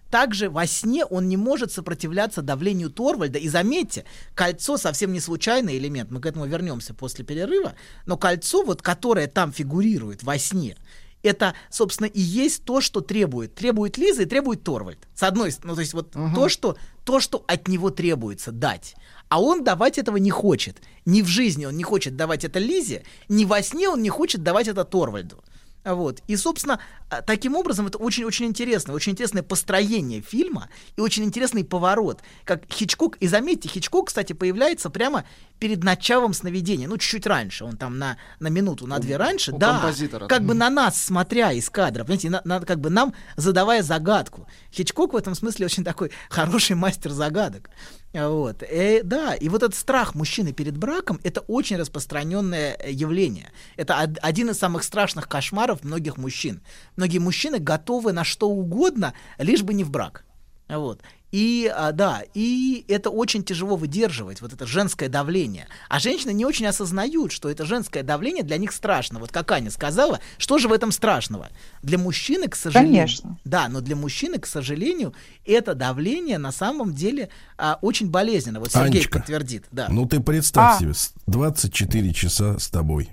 [0.10, 3.40] Также во сне он не может сопротивляться давлению Торвальда.
[3.40, 6.12] И заметьте, кольцо совсем не случайный элемент.
[6.12, 7.74] Мы к этому вернемся после перерыва.
[8.06, 10.78] Но кольцо, вот, которое там фигурирует во сне,
[11.24, 13.56] это, собственно, и есть то, что требует.
[13.56, 15.00] Требует Лиза и требует Торвальд.
[15.16, 18.96] С одной стороны, ну, то есть вот то, что, то, что от него требуется дать.
[19.28, 20.82] А он давать этого не хочет.
[21.06, 24.44] Ни в жизни он не хочет давать это Лизе, ни во сне он не хочет
[24.44, 25.44] давать это Торвальду.
[25.86, 26.22] Вот.
[26.28, 31.64] И, собственно, а, таким образом это очень-очень интересно, очень интересное построение фильма и очень интересный
[31.64, 32.22] поворот.
[32.44, 35.26] Как Хичкок, и заметьте, Хичкок, кстати, появляется прямо
[35.60, 39.58] перед началом сновидения, ну, чуть-чуть раньше, он там на, на минуту, на две раньше, у
[39.58, 40.28] да, композитора.
[40.28, 44.48] как бы на нас смотря из кадра, понимаете, на, на- как бы нам задавая загадку.
[44.74, 47.70] Хичкок в этом смысле очень такой хороший мастер загадок.
[48.16, 48.64] Вот.
[48.64, 53.52] Э, да, и вот этот страх мужчины перед браком это очень распространенное э, явление.
[53.76, 56.62] Это од- один из самых страшных кошмаров многих мужчин.
[56.96, 60.24] Многие мужчины готовы на что угодно, лишь бы не в брак.
[60.70, 61.02] Вот.
[61.36, 65.68] И а, да, и это очень тяжело выдерживать, вот это женское давление.
[65.90, 69.20] А женщины не очень осознают, что это женское давление для них страшно.
[69.20, 71.50] Вот как Аня сказала, что же в этом страшного?
[71.84, 72.94] Для мужчины, к сожалению...
[73.02, 73.38] Конечно.
[73.44, 75.14] Да, но для мужчины, к сожалению,
[75.46, 78.62] это давление на самом деле а, очень болезненно.
[78.62, 79.66] Вот Сергей Анечка, подтвердит.
[79.72, 79.88] Да.
[79.90, 80.80] Ну ты представь А.
[80.80, 83.10] себе, с- 24 часа с тобой.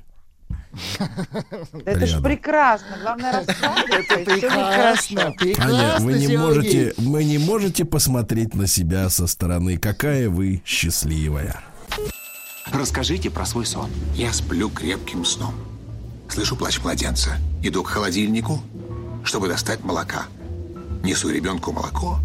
[1.85, 2.99] Это же прекрасно.
[3.03, 9.79] Главное, будет Прекрасно, Аня, вы не можете, вы не можете посмотреть на себя со стороны,
[9.79, 11.61] какая вы счастливая.
[12.73, 13.91] Расскажите про свой сон.
[14.15, 15.55] Я сплю крепким сном.
[16.29, 17.37] Слышу плач младенца.
[17.63, 18.63] Иду к холодильнику,
[19.25, 20.25] чтобы достать молока.
[21.03, 22.19] Несу ребенку молоко.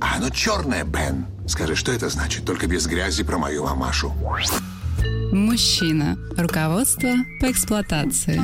[0.00, 1.26] А оно черное, Бен.
[1.48, 2.44] Скажи, что это значит?
[2.44, 4.12] Только без грязи про мою мамашу.
[5.32, 6.18] Мужчина.
[6.36, 7.08] Руководство
[7.40, 8.38] по эксплуатации.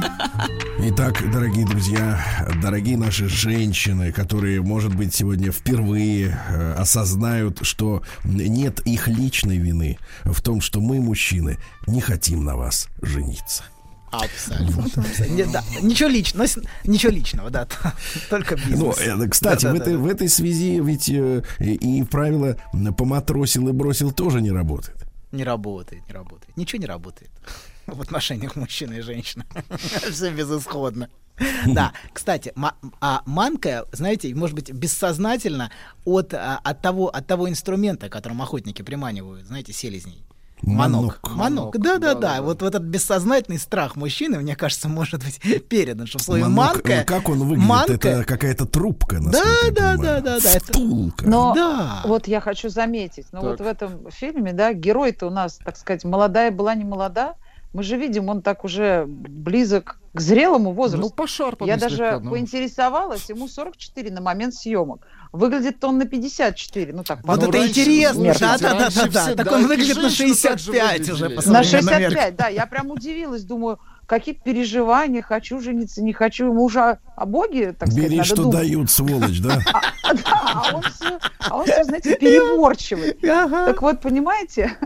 [0.79, 2.19] Итак, дорогие друзья,
[2.63, 9.99] дорогие наши женщины, которые, может быть, сегодня впервые э, осознают, что нет их личной вины
[10.25, 13.65] в том, что мы, мужчины, не хотим на вас жениться.
[14.11, 15.05] Абсолютно.
[15.29, 16.47] Не- да, ничего личного,
[16.85, 17.69] ничего личного, да,
[18.31, 18.79] только бизнес.
[18.79, 19.85] Ну, э, кстати, в, Да-да-да.
[19.85, 22.57] этой, в этой связи ведь э, и, и правило
[22.97, 25.08] «поматросил и бросил» тоже не работает.
[25.33, 26.57] Не работает, не работает.
[26.57, 27.31] Ничего не работает
[27.87, 29.45] в отношениях мужчины и женщины.
[30.11, 31.09] Все безысходно.
[31.67, 32.53] Да, кстати,
[33.01, 35.71] а манка, знаете, может быть, бессознательно
[36.05, 40.25] от, а, от, того, от того инструмента, которым охотники приманивают, знаете, селезней.
[40.63, 41.21] Манок.
[41.23, 41.37] Манок.
[41.37, 41.79] Манок.
[41.79, 42.43] Да, да, да.
[42.43, 46.75] Вот, вот этот бессознательный страх мужчины, мне кажется, может быть передан, что в слове Манок,
[46.77, 46.93] манка.
[46.93, 47.69] э, как он выглядит?
[47.69, 49.43] манка- Это какая-то трубка, Да,
[49.73, 51.29] да, да, да, да, Втулка.
[51.29, 52.03] Но Да.
[52.05, 53.67] вот я хочу заметить, ну вот Так.
[53.67, 57.35] в этом фильме, да, герой-то у нас, так сказать, молодая была не молода.
[57.75, 61.09] Мы же видим, он так уже близок к зрелому возрасту.
[61.09, 62.31] Ну, пошарпанный Я даже слегка, ну.
[62.31, 65.07] поинтересовалась, ему 44 на момент съемок.
[65.33, 68.79] Выглядит он на 54, ну так, Вот по- это раньше, интересно, Нет, да, да, да,
[68.81, 69.23] раньше да, да.
[69.27, 72.11] все, Так он выглядит на женщины так же 65 уже по На современным меркам.
[72.11, 72.49] 65, да.
[72.49, 73.79] Я прям удивилась, думаю,
[74.09, 76.47] какие переживания, хочу жениться, не хочу.
[76.47, 78.57] Ему уже о, о Боге, так сказать, Бери, надо что думать.
[78.57, 79.59] дают, сволочь, да?
[80.03, 80.23] А, да,
[80.55, 83.11] а он все, а он знаете, переборчивый.
[83.23, 83.67] Ага.
[83.67, 84.77] Так вот, понимаете,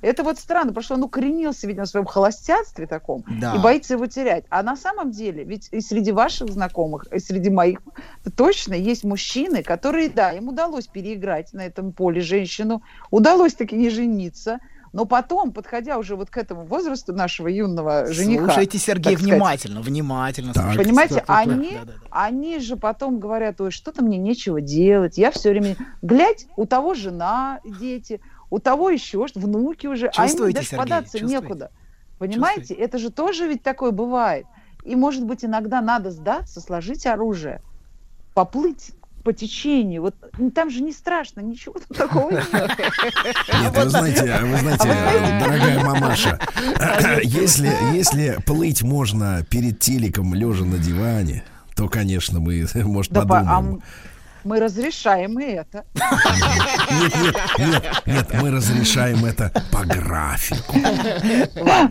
[0.00, 3.56] это вот странно, потому что он укоренился, видимо, в своем холостяцтве таком Да.
[3.56, 4.44] и боится его терять.
[4.48, 7.80] А на самом деле, ведь и среди ваших знакомых, и среди моих,
[8.36, 13.90] точно есть мужчины, которые, да, им удалось переиграть на этом поле женщину, удалось таки не
[13.90, 14.60] жениться,
[14.92, 18.44] но потом, подходя уже вот к этому возрасту нашего юного жениха...
[18.44, 20.52] Слушайте, Сергей, так сказать, внимательно, внимательно.
[20.52, 20.64] Так.
[20.64, 20.84] слушайте.
[20.84, 21.92] Понимаете, так, они, да, да, да.
[22.10, 25.76] они же потом говорят, ой, что-то мне нечего делать, я все время...
[26.02, 28.20] Глядь, у того жена, дети,
[28.50, 31.42] у того еще что, внуки уже, а ему Чувствуете, даже Сергей, податься чувствуете?
[31.42, 31.70] некуда.
[32.18, 34.46] Понимаете, это же тоже ведь такое бывает.
[34.84, 37.62] И, может быть, иногда надо сдаться, сложить оружие,
[38.34, 38.92] поплыть
[39.28, 40.00] по течению.
[40.00, 42.50] Вот ну, там же не страшно, ничего там такого нет.
[42.50, 44.88] Нет, вы знаете, вы знаете,
[45.38, 46.40] дорогая мамаша,
[47.22, 51.44] если, если плыть можно перед телеком, лежа на диване,
[51.76, 53.82] то, конечно, мы, может, а подумаем.
[54.48, 55.84] Мы разрешаем и это.
[55.94, 60.74] Нет, нет, нет, нет, мы разрешаем это по графику.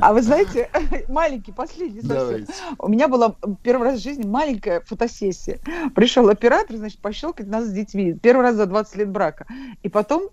[0.02, 0.70] А вы знаете,
[1.08, 2.18] маленький, последний совсем.
[2.18, 2.54] Давайте.
[2.80, 5.60] У меня была первый раз в жизни маленькая фотосессия.
[5.96, 8.14] Пришел оператор, значит, пощелкать нас с детьми.
[8.14, 9.46] Первый раз за 20 лет брака.
[9.84, 10.30] И потом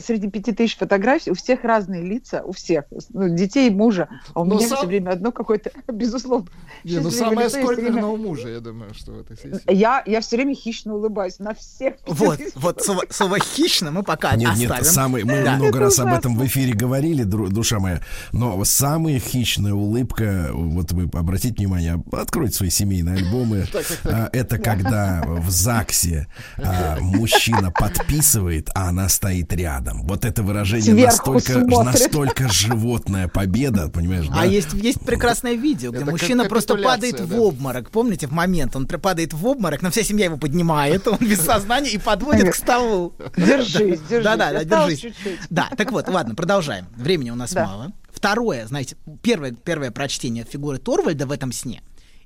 [0.00, 2.84] среди пяти тысяч фотографий у всех разные лица, у всех.
[3.10, 4.08] Ну, детей, мужа.
[4.34, 6.48] А у Ну, меня сам- все время одно какое-то, безусловно,
[6.84, 7.58] Не, ну самое лицо.
[7.66, 9.60] Время- сколько у мужа, я думаю, что в этой сессии.
[9.72, 11.94] я, я все время хищно улыбаюсь на всех.
[12.06, 14.70] Вот, вот слово, слово хищно мы пока Нет, оставим.
[14.70, 15.56] нет, самый, мы Да.
[15.56, 16.18] много Это раз об ужасно.
[16.18, 18.00] этом в эфире говорили, душа моя.
[18.32, 23.66] Но самая хищная улыбка, вот вы обратите внимание, откройте свои семейные альбомы.
[24.04, 30.06] а, Это когда в ЗАГСе а, мужчина подписывает, а она стоит рядом.
[30.06, 34.40] Вот это выражение настолько, животная победа, понимаешь, да?
[34.40, 37.24] А есть, есть прекрасное видео, где мужчина просто падает да.
[37.24, 37.90] в обморок.
[37.90, 41.90] Помните, в момент он падает в обморок, но вся семья его поднимает, он без сознания
[41.90, 43.14] и подводит к столу.
[43.36, 44.24] Держись, держись.
[44.24, 45.00] Да-да, держись.
[45.00, 45.40] чуть-чуть.
[45.50, 46.86] Да, так вот, ладно, продолжаем.
[46.96, 47.66] Времени у нас Да.
[47.66, 47.92] мало.
[48.10, 51.82] Второе, знаете, первое, первое прочтение фигуры Торвальда в этом сне,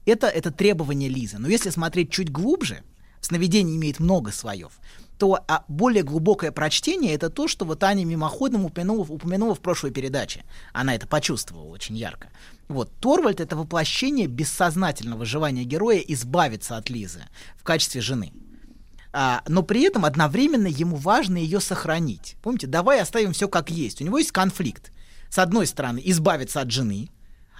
[0.06, 1.38] это, это требование Лизы.
[1.38, 2.82] Но если смотреть чуть глубже,
[3.20, 4.72] сновидение имеет много слоев,
[5.18, 9.90] то а, более глубокое прочтение это то, что вот Аня мимоходом упомянула, упомянула в прошлой
[9.90, 10.44] передаче.
[10.72, 12.28] Она это почувствовала очень ярко.
[12.68, 17.24] Вот, Торвальд— это воплощение бессознательного желания героя избавиться от Лизы
[17.56, 18.32] в качестве жены.
[19.12, 22.36] А, но при этом одновременно ему важно ее сохранить.
[22.42, 24.00] Помните, давай оставим все как есть.
[24.00, 24.92] У него есть конфликт.
[25.28, 27.10] С одной стороны, избавиться от жены,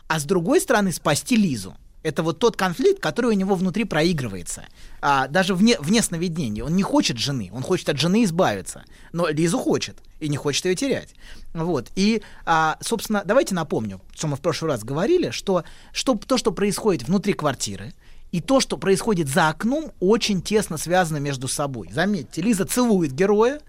[0.08, 1.76] а с другой стороны, спасти Лизу.
[2.02, 4.64] Это вот тот конфликт, который у него внутри проигрывается.
[5.02, 6.64] А, даже вне, вне сновидения.
[6.64, 8.84] Он не хочет жены, он хочет от жены избавиться.
[9.12, 11.14] Но Лизу хочет и не хочет ее терять.
[11.52, 11.90] Вот.
[11.96, 16.52] И, а, собственно, давайте напомню, что мы в прошлый раз говорили, что, что то, что
[16.52, 17.92] происходит внутри квартиры,
[18.32, 21.90] и то, что происходит за окном, очень тесно связано между собой.
[21.92, 23.60] Заметьте, Лиза целует героя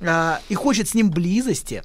[0.00, 1.82] а, и хочет с ним близости.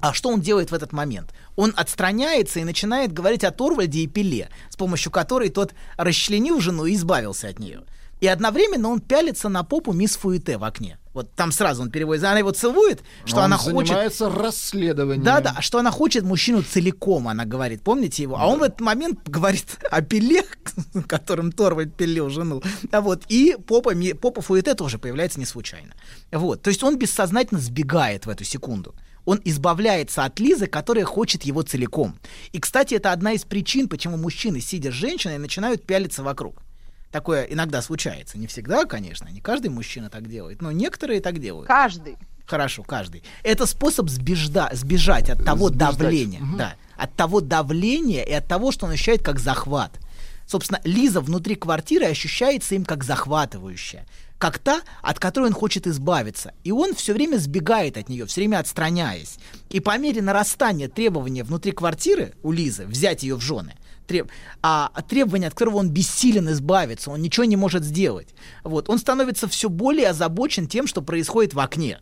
[0.00, 1.34] А что он делает в этот момент?
[1.56, 6.86] Он отстраняется и начинает говорить о Торвальде и Пиле, с помощью которой тот расчленил жену
[6.86, 7.82] и избавился от нее.
[8.20, 10.98] И одновременно он пялится на попу мисс Фуэте в окне.
[11.18, 12.22] Вот там сразу он переводит.
[12.22, 13.88] Она его целует, что Он она хочет...
[13.88, 15.24] занимается расследованием.
[15.24, 18.38] Да, да, что она хочет мужчину целиком, она говорит, помните его?
[18.38, 20.44] А он в этот момент говорит о пиле,
[21.08, 22.62] которым Торвальд пилил жену.
[22.92, 25.92] А вот, и попа, попа Фуэте тоже появляется не случайно.
[26.30, 28.94] Вот, то есть он бессознательно сбегает в эту секунду.
[29.24, 32.16] Он избавляется от Лизы, которая хочет его целиком.
[32.52, 36.62] И, кстати, это одна из причин, почему мужчины, сидя с женщиной, начинают пялиться вокруг.
[37.10, 38.38] Такое иногда случается.
[38.38, 41.66] Не всегда, конечно, не каждый мужчина так делает, но некоторые так делают.
[41.66, 42.16] Каждый.
[42.46, 43.22] Хорошо, каждый.
[43.42, 45.98] Это способ сбежда, сбежать от того Сбеждать.
[45.98, 46.40] давления.
[46.40, 46.56] Мгм.
[46.58, 49.98] Да, от того давления и от того, что он ощущает как захват.
[50.46, 54.06] Собственно, Лиза внутри квартиры ощущается им как захватывающая.
[54.38, 56.54] Как та, от которой он хочет избавиться.
[56.64, 59.38] И он все время сбегает от нее, все время отстраняясь.
[59.68, 63.74] И по мере нарастания требования внутри квартиры у Лизы взять ее в жены,
[64.08, 64.30] треб...
[64.62, 68.34] а требования, от которого он бессилен избавиться, он ничего не может сделать.
[68.64, 68.88] Вот.
[68.88, 72.00] Он становится все более озабочен тем, что происходит в окне.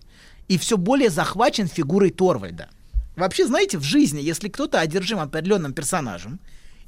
[0.49, 2.71] И все более захвачен фигурой Торвальда.
[3.17, 6.39] Вообще, знаете, в жизни, если кто-то одержим определенным персонажем,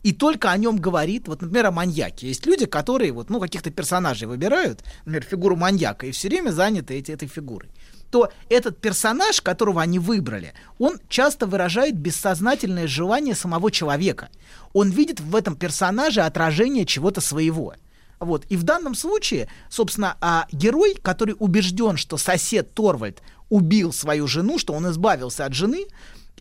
[0.04, 2.28] и только о нем говорит, вот, например, о маньяке.
[2.28, 6.94] Есть люди, которые вот, ну, каких-то персонажей выбирают, например, фигуру маньяка, и все время заняты
[6.94, 7.68] эти, этой фигурой
[8.10, 14.28] то этот персонаж, которого они выбрали, он часто выражает бессознательное желание самого человека.
[14.72, 17.74] Он видит в этом персонаже отражение чего-то своего.
[18.20, 18.44] Вот.
[18.48, 24.58] И в данном случае, собственно, а, герой, который убежден, что сосед Торвальд убил свою жену,
[24.58, 25.86] что он избавился от жены,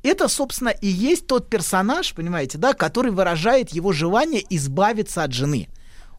[0.04, 5.70] это, собственно, и есть тот персонаж, понимаете, да, который выражает его желание избавиться от жены.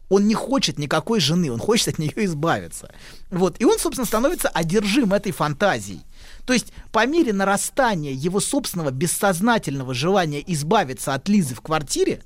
[0.09, 2.91] Он не хочет никакой жены, он хочет от нее избавиться.
[3.29, 3.61] Вот.
[3.61, 6.01] И он, собственно, становится одержим этой фантазией.
[6.45, 12.23] То есть по мере нарастания его собственного бессознательного желания избавиться от Лизы в квартире,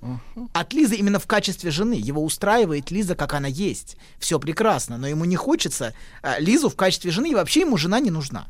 [0.54, 3.98] от Лизы именно в качестве жены, его устраивает Лиза, как она есть.
[4.20, 8.00] Все прекрасно, но ему не хочется а, Лизу в качестве жены, и вообще ему жена
[8.00, 8.48] не нужна.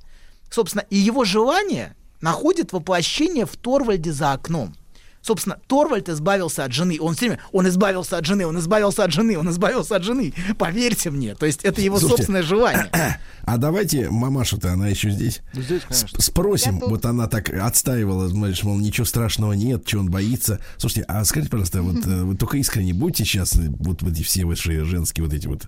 [0.51, 4.75] Собственно, и его желание находит воплощение в Торвальде за окном.
[5.23, 6.97] Собственно, Торвальд избавился от жены.
[6.99, 10.33] Он все время, он избавился от жены, он избавился от жены, он избавился от жены.
[10.57, 11.33] Поверьте мне.
[11.33, 12.89] То есть это его Слушайте, собственное желание.
[13.45, 15.41] А давайте мамашу-то, она еще здесь.
[15.53, 16.21] Здесь, С- конечно.
[16.21, 16.89] Спросим, Я тут.
[16.91, 20.59] вот она так отстаивала, знаешь, мол, ничего страшного нет, что он боится.
[20.77, 24.85] Слушайте, а скажите, пожалуйста, вот э, вы только искренне будьте сейчас, вот эти все ваши
[24.85, 25.67] женские вот эти вот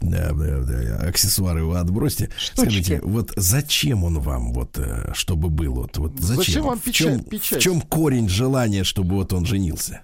[0.00, 2.30] да, да, да, аксессуары вы отбросьте.
[2.54, 6.36] Скажите, вот зачем он вам, вот, э, чтобы был, вот, вот зачем?
[6.44, 7.58] Зачем вам в чем, печать- печать?
[7.58, 10.00] В чем корень желания, чтобы вот он женился?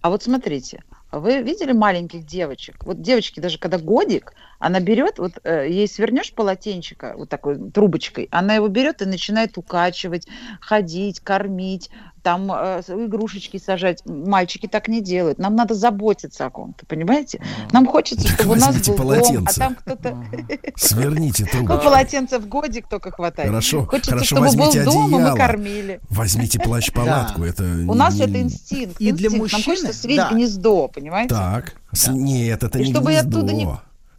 [0.00, 2.84] А вот смотрите, вы видели маленьких девочек?
[2.84, 8.26] Вот девочки, даже когда годик, она берет, вот э, ей свернешь полотенчика вот такой трубочкой,
[8.32, 10.26] она его берет и начинает укачивать,
[10.60, 11.88] ходить, кормить,
[12.22, 14.02] там э, игрушечки сажать.
[14.06, 15.38] Мальчики так не делают.
[15.38, 17.40] Нам надо заботиться о ком-то, понимаете?
[17.72, 19.58] Нам хочется, чтобы у нас был дом, а полотенце.
[19.60, 20.16] там кто-то...
[20.76, 21.84] Сверните Ну, трубочку.
[21.84, 23.48] полотенце в годик только хватает.
[23.50, 25.36] Хорошо, Хочется, хорошо, чтобы был возьмите дом, и мы одеяло.
[25.36, 26.00] кормили.
[26.10, 27.42] Возьмите плащ-палатку.
[27.44, 29.00] Это У нас это инстинкт.
[29.00, 29.52] И для инстинкт.
[29.52, 30.30] Нам хочется свить да.
[30.30, 31.34] гнездо, понимаете?
[31.34, 31.74] Так.
[32.08, 33.38] Нет, это И не чтобы я гнездо.
[33.38, 33.68] оттуда не-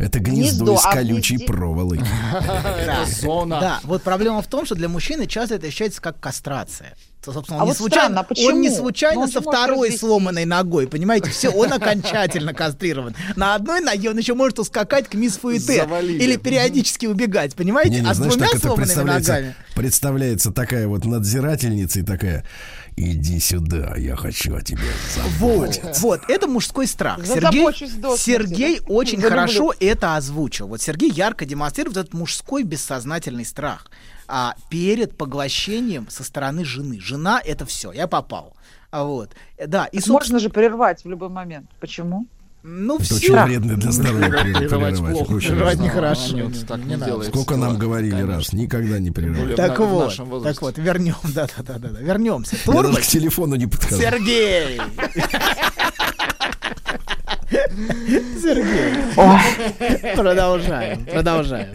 [0.03, 2.05] Это гнездо, Гнездо, из а колючей везде- проволоки.
[2.33, 3.59] Это зона.
[3.59, 6.95] Да, вот проблема в том, что для мужчины часто это ощущается как кастрация.
[7.25, 8.83] Собственно, он, А не вот случайно, странно, он не почему?
[8.83, 9.99] случайно Ну, он со второй развестись.
[10.01, 11.29] сломанной ногой, понимаете?
[11.29, 13.15] Все, он окончательно кастрирован.
[13.37, 16.21] На одной ноге он еще может ускакать к мисс Фуэте Завалили.
[16.21, 17.91] или периодически убегать, понимаете?
[17.91, 19.31] Не, не, а с знаешь, двумя сломанными представляется?
[19.31, 19.55] ногами.
[19.73, 22.43] Представляется такая вот надзирательница и такая,
[22.95, 24.81] иди сюда, я хочу о тебе
[25.39, 26.01] Вот, заботиться.
[26.01, 27.25] вот, это мужской страх.
[27.25, 27.67] Сергей,
[28.17, 30.67] Сергей очень хорошо это озвучил.
[30.67, 33.89] Вот Сергей ярко демонстрирует этот мужской бессознательный страх
[34.27, 36.99] а, перед поглощением со стороны жены.
[36.99, 38.55] Жена— это все, я попал.
[38.91, 41.69] А вот, да, и собственно, Можно же прервать в любой момент.
[41.79, 42.27] Почему?
[42.63, 43.15] Ну Это все.
[43.15, 45.31] очень вредно для здоровья Прерывать плохо.
[45.33, 45.91] Очень Прерывать вредно.
[45.91, 46.35] нехорошо.
[46.35, 47.23] Нет, так Не надо.
[47.23, 49.55] Сколько нам говорили раз, никогда не прерывать.
[49.55, 52.55] Так вот, так вот, вернем, да, да, да, да, да, вернемся.
[52.65, 54.01] Я даже к телефону не подхожу.
[54.01, 54.79] Сергей.
[58.41, 60.15] Сергей.
[60.15, 61.69] Продолжаем, продолжаем.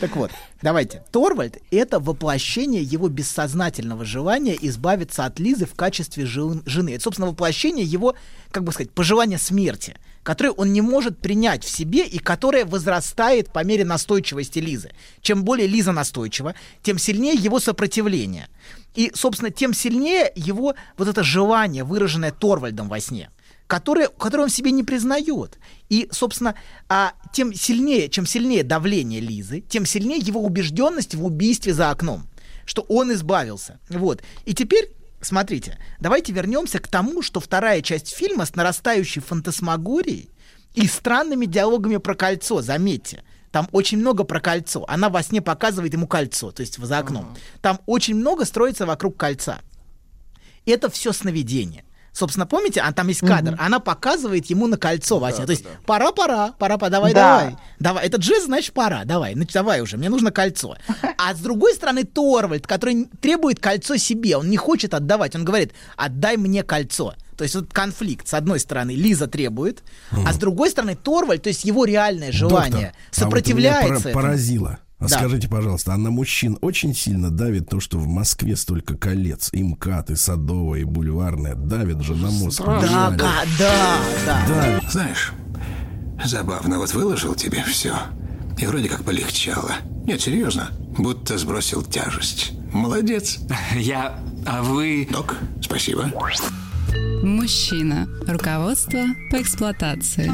[0.00, 0.30] Так вот,
[0.62, 1.02] давайте.
[1.10, 6.90] Торвальд— это воплощение его бессознательного желания избавиться от Лизы в качестве жен- жены.
[6.90, 8.14] Это, собственно, воплощение его,
[8.50, 13.52] как бы сказать, пожелания смерти, которое он не может принять в себе и которое возрастает
[13.52, 14.90] по мере настойчивости Лизы.
[15.22, 18.48] Чем более Лиза настойчива, тем сильнее его сопротивление.
[18.94, 23.30] И, собственно, тем сильнее его вот это желание, выраженное Торвальдом во сне
[23.70, 25.58] которое, которое он в себе не признает.
[25.88, 26.56] И, собственно,
[26.88, 32.26] а, тем сильнее, чем сильнее давление Лизы, тем сильнее его убежденность в убийстве за окном,
[32.64, 33.78] что он избавился.
[33.88, 34.24] Вот.
[34.44, 40.30] И теперь, смотрите, давайте вернемся к тому, что вторая часть фильма с нарастающей фантасмагорией
[40.74, 43.22] и странными диалогами про кольцо, заметьте.
[43.52, 44.84] Там очень много про кольцо.
[44.88, 47.36] Она во сне показывает ему кольцо, то есть за окном.
[47.62, 49.60] Там очень много строится вокруг кольца.
[50.66, 51.84] Это все сновидение.
[52.12, 55.46] Собственно, помните, а там есть кадр, она показывает ему на кольцо во сне.
[55.46, 57.38] То есть пора, пора, пора, пора, давай, Да.
[57.38, 57.56] давай.
[57.78, 60.76] Давай, это джиз, значит, пора, давай, ну давай уже, мне нужно кольцо.
[61.16, 65.72] А с другой стороны, Торвальд, который требует кольцо себе, он не хочет отдавать, он говорит,
[65.96, 67.14] отдай мне кольцо.
[67.36, 68.28] То есть вот конфликт.
[68.28, 72.88] С одной стороны, Лиза требует, а с другой стороны, Торвальд, то есть его реальное желание,
[72.88, 73.80] Доктор, сопротивляется.
[73.80, 74.14] а вот меня этому.
[74.14, 74.78] поразило.
[75.00, 75.18] А Да.
[75.18, 79.62] скажите, пожалуйста, а на мужчин очень сильно давит то, что в Москве столько колец, и
[79.62, 82.62] МКАД, и Садовая, и Бульварная, давит же на мозг.
[82.64, 84.46] Да, да, да, да.
[84.46, 84.90] Давит.
[84.90, 85.32] Знаешь,
[86.22, 87.94] забавно, вот выложил тебе все.
[88.58, 89.72] И вроде как полегчало.
[90.04, 92.52] Нет, серьезно, будто сбросил тяжесть.
[92.72, 93.38] Молодец.
[93.74, 94.20] Я...
[94.46, 95.08] А вы...
[95.10, 96.10] Док, спасибо.
[97.22, 98.08] Мужчина.
[98.26, 100.32] Руководство по эксплуатации.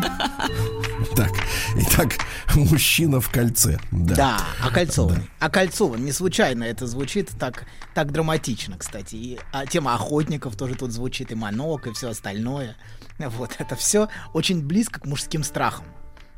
[1.15, 1.31] Так,
[1.77, 2.13] итак,
[2.55, 3.79] мужчина в кольце.
[3.91, 4.15] Да.
[4.15, 5.29] Да, окольцованный.
[5.41, 6.05] Окольцован.
[6.05, 9.15] Не случайно это звучит так, так драматично, кстати.
[9.15, 12.77] И а, тема охотников тоже тут звучит, и манок, и все остальное.
[13.19, 15.87] Вот, это все очень близко к мужским страхам.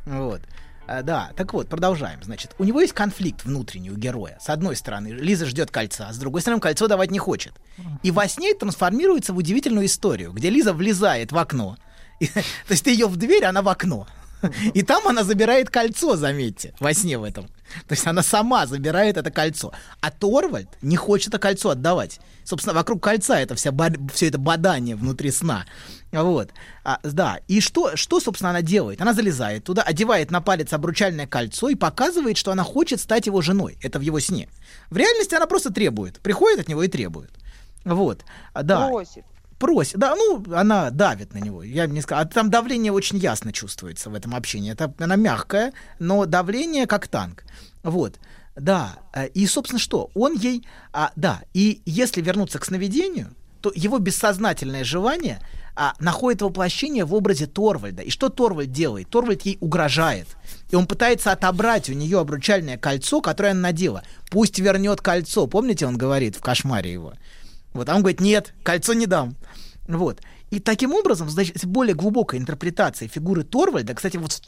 [0.07, 0.42] Вот.
[0.88, 2.20] А, Да, так вот, продолжаем.
[2.22, 4.38] Значит, у него есть конфликт внутренний у героя.
[4.40, 7.53] С одной стороны, Лиза ждет кольца, а с другой стороны, кольцо давать не хочет.
[8.03, 11.77] И во сне это трансформируется в удивительную историю, где Лиза влезает в окно.
[12.20, 14.07] И- то есть ты ее в дверь, она в окно.
[14.72, 17.48] И там она забирает кольцо, заметьте, во сне в этом.
[17.88, 19.72] То есть она сама забирает это кольцо.
[20.01, 22.20] А Торвальд не хочет это кольцо отдавать.
[22.44, 23.72] Собственно, вокруг кольца это вся
[24.14, 25.66] все это бадание внутри сна.
[26.12, 26.50] Вот.
[26.84, 27.40] А, да.
[27.48, 29.00] И что, что, собственно, она делает?
[29.02, 33.42] Она залезает туда, одевает на палец обручальное кольцо и показывает, что она хочет стать его
[33.42, 33.78] женой.
[33.82, 34.48] Это в его сне.
[34.90, 36.20] В реальности она просто требует.
[36.20, 37.30] Приходит от него и требует.
[37.84, 38.24] Вот.
[38.54, 39.24] А, Да Просит.
[39.58, 39.98] просит.
[39.98, 41.62] Да, ну, она давит на него.
[41.62, 42.24] Я бы не сказал.
[42.24, 44.72] А там давление очень ясно чувствуется в этом общении.
[44.72, 47.44] Это она мягкая, но давление как танк.
[47.82, 48.18] Вот.
[48.56, 48.96] Да.
[49.14, 50.10] э, И, собственно, что?
[50.14, 50.66] Он ей...
[50.92, 51.42] А, да.
[51.52, 55.40] И если вернуться к сновидению, то его бессознательное желание
[55.80, 58.02] а, находит воплощение в образе Торвальда.
[58.02, 59.08] И что Торвальд делает?
[59.10, 60.26] Торвальд ей угрожает.
[60.72, 64.02] И он пытается отобрать у нее обручальное кольцо, которое она надела.
[64.28, 65.46] Пусть вернет кольцо.
[65.46, 67.12] Помните, он говорит в кошмаре его?
[67.74, 69.36] Вот, а он говорит, нет, кольцо не дам.
[69.86, 70.20] Вот.
[70.50, 74.40] И таким образом, значит, более глубокая интерпретация фигуры Торвальда, кстати, вот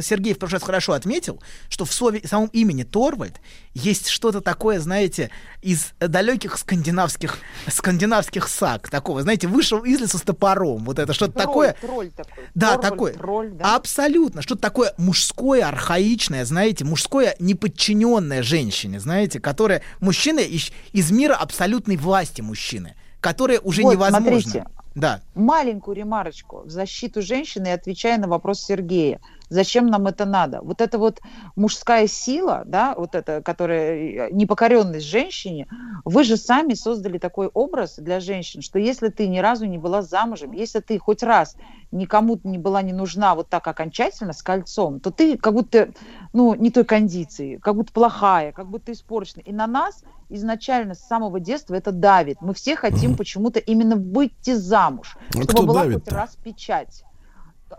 [0.00, 3.40] Сергей в прошлый раз хорошо отметил, что в слове, самом имени Торвальд
[3.72, 5.30] есть что-то такое, знаете,
[5.62, 7.38] из далеких скандинавских,
[7.68, 11.76] скандинавских саг, такого, знаете, вышел из леса с топором, вот это что-то такое.
[11.80, 12.44] тролль такой.
[12.54, 13.12] Да, Торвальд, такое.
[13.14, 13.76] Тролль, да.
[13.76, 14.42] Абсолютно.
[14.42, 21.96] Что-то такое мужское, архаичное, знаете, мужское, неподчиненное женщине, знаете, которое мужчина из, из мира абсолютной
[21.96, 24.40] власти мужчины, которое уже Вот, невозможно.
[24.40, 24.64] смотрите.
[24.94, 25.20] Да.
[25.34, 29.20] Маленькую ремарочку в защиту женщины, отвечая на вопрос Сергея.
[29.48, 30.60] Зачем нам это надо?
[30.62, 31.20] Вот эта вот
[31.56, 35.68] мужская сила, да, вот эта, которая непокоренность женщине,
[36.04, 40.02] вы же сами создали такой образ для женщин, что если ты ни разу не была
[40.02, 41.56] замужем, если ты хоть раз
[41.92, 45.90] никому не была не нужна вот так окончательно с кольцом, то ты как будто,
[46.32, 49.42] ну, не той кондиции, как будто плохая, как будто испорчена.
[49.42, 52.40] И на нас изначально с самого детства это давит.
[52.40, 57.04] Мы все хотим почему-то именно выйти замуж, А чтобы была хоть раз печать.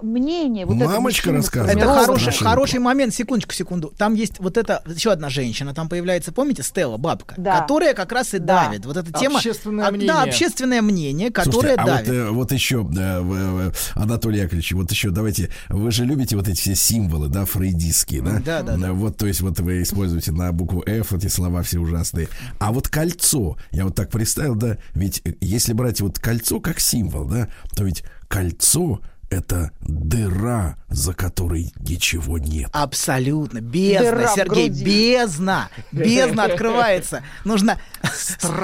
[0.01, 1.77] Мнение вот это Мамочка мужчины рассказывает.
[1.77, 3.93] Это хороший, хороший момент, секундочку, секунду.
[3.97, 7.61] Там есть вот эта, еще одна женщина, там появляется, помните, Стелла, бабка, Да.
[7.61, 8.65] которая как раз и Да.
[8.65, 8.86] давит.
[8.86, 9.38] Вот эта тема...
[9.38, 10.07] Общественное а, мнение.
[10.07, 12.07] Да, общественное мнение, которое Слушайте, а давит.
[12.07, 16.59] вот, э, вот еще, э, Анатолий Яковлевич, вот еще давайте, вы же любите вот эти
[16.59, 18.41] все символы, да, фрейдистские, да?
[18.45, 18.93] Да, да, да.
[18.93, 22.28] Вот, то есть вот вы используете на букву F эти слова все ужасные.
[22.59, 26.80] А вот кольцо, я вот так представил, да, ведь э, если брать вот кольцо как
[26.80, 28.99] символ, да, то ведь кольцо
[29.30, 32.69] это дыра, за которой ничего нет.
[32.73, 33.59] Абсолютно.
[33.59, 35.69] Бездна, Дыра Сергей, бездна.
[35.91, 37.23] Бездна открывается.
[37.43, 37.80] Нужно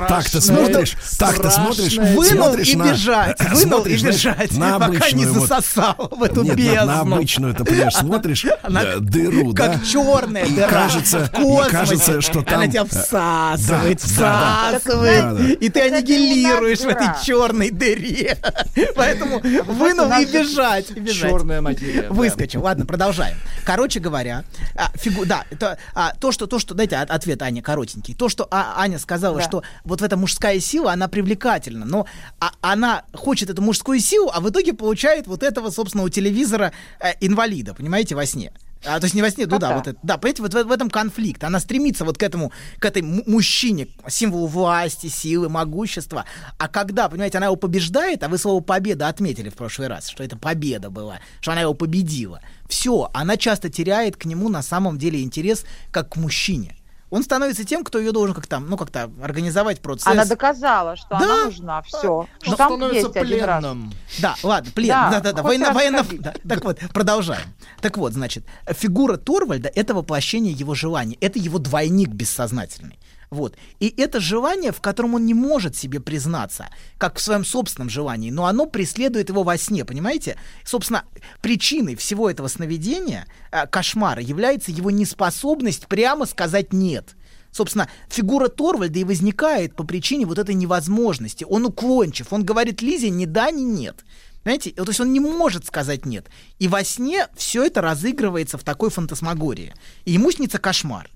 [0.07, 5.26] Так ты смотришь, так ты смотришь, вынул и бежать, э, вынул и бежать, пока не
[5.26, 6.86] засосал в эту Нет, на- бездну.
[6.86, 9.74] на, обычную, это понимаешь, смотришь э, дыру, да?
[9.74, 11.32] как черная дыра кажется-
[11.70, 18.38] кажется, что там, Она тебя э, всасывает, всасывает, и ты аннигилируешь в этой черной дыре.
[18.95, 20.88] Поэтому вынул у нас и же бежать.
[21.20, 22.10] Черная материя.
[22.10, 22.62] Выскочил.
[22.62, 23.38] Ладно, продолжаем.
[23.66, 24.43] Короче говоря,
[24.76, 25.26] а, фигу...
[25.26, 25.45] да,
[25.93, 28.14] а, то, что то, что дайте от- ответ Аня коротенький.
[28.14, 29.43] То, что А- Аня сказала, Да.
[29.43, 32.06] что вот эта мужская сила, она привлекательна, но
[32.39, 36.72] а- она хочет эту мужскую силу, а в итоге получает вот этого, собственно, у телевизора
[36.99, 38.52] э, инвалида, понимаете, во сне.
[38.86, 40.71] А, то есть не во сне, ну да, вот это, да, понимаете, вот в, в
[40.71, 41.43] этом конфликт.
[41.43, 46.25] Она стремится вот к этому, к этой му- мужчине, символу власти, силы, могущества.
[46.57, 50.23] А когда, понимаете, она его побеждает, а вы слово победа отметили в прошлый раз, что
[50.23, 52.41] это победа была, что она его победила.
[52.67, 56.75] Все, она часто теряет к нему на самом деле интерес как к мужчине.
[57.12, 60.07] Он становится тем, кто ее должен как-то, ну, как-то организовать процесс.
[60.07, 61.18] Она доказала, что Да.
[61.18, 61.82] она нужна.
[61.84, 62.07] Все.
[62.07, 63.59] Он Что там становится есть один раз.
[63.59, 63.93] пленным.
[64.20, 64.88] Да, ладно, плен.
[64.89, 66.18] Да, Да, да, Военно, военно- сходи.
[66.20, 66.34] да.
[66.47, 67.47] Так вот, продолжаем.
[67.82, 71.18] Так вот, значит, фигура Торвальда это воплощение его желаний.
[71.22, 72.97] Это его двойник бессознательный.
[73.32, 73.55] Вот.
[73.79, 76.67] И это желание, в котором он не может себе признаться,
[76.97, 80.36] как в своем собственном желании, но оно преследует его во сне, понимаете?
[80.65, 81.05] Собственно,
[81.41, 87.15] причиной всего этого сновидения, э, кошмара, является его неспособность прямо сказать «нет».
[87.51, 91.45] Собственно, фигура Торвальда и возникает по причине вот этой невозможности.
[91.47, 94.03] Он уклончив, он говорит Лизе ни да, ни нет.
[94.43, 96.27] Знаете, то есть он не может сказать нет.
[96.59, 99.73] И во сне все это разыгрывается в такой фантасмагории.
[100.03, 101.09] И ему снится кошмар,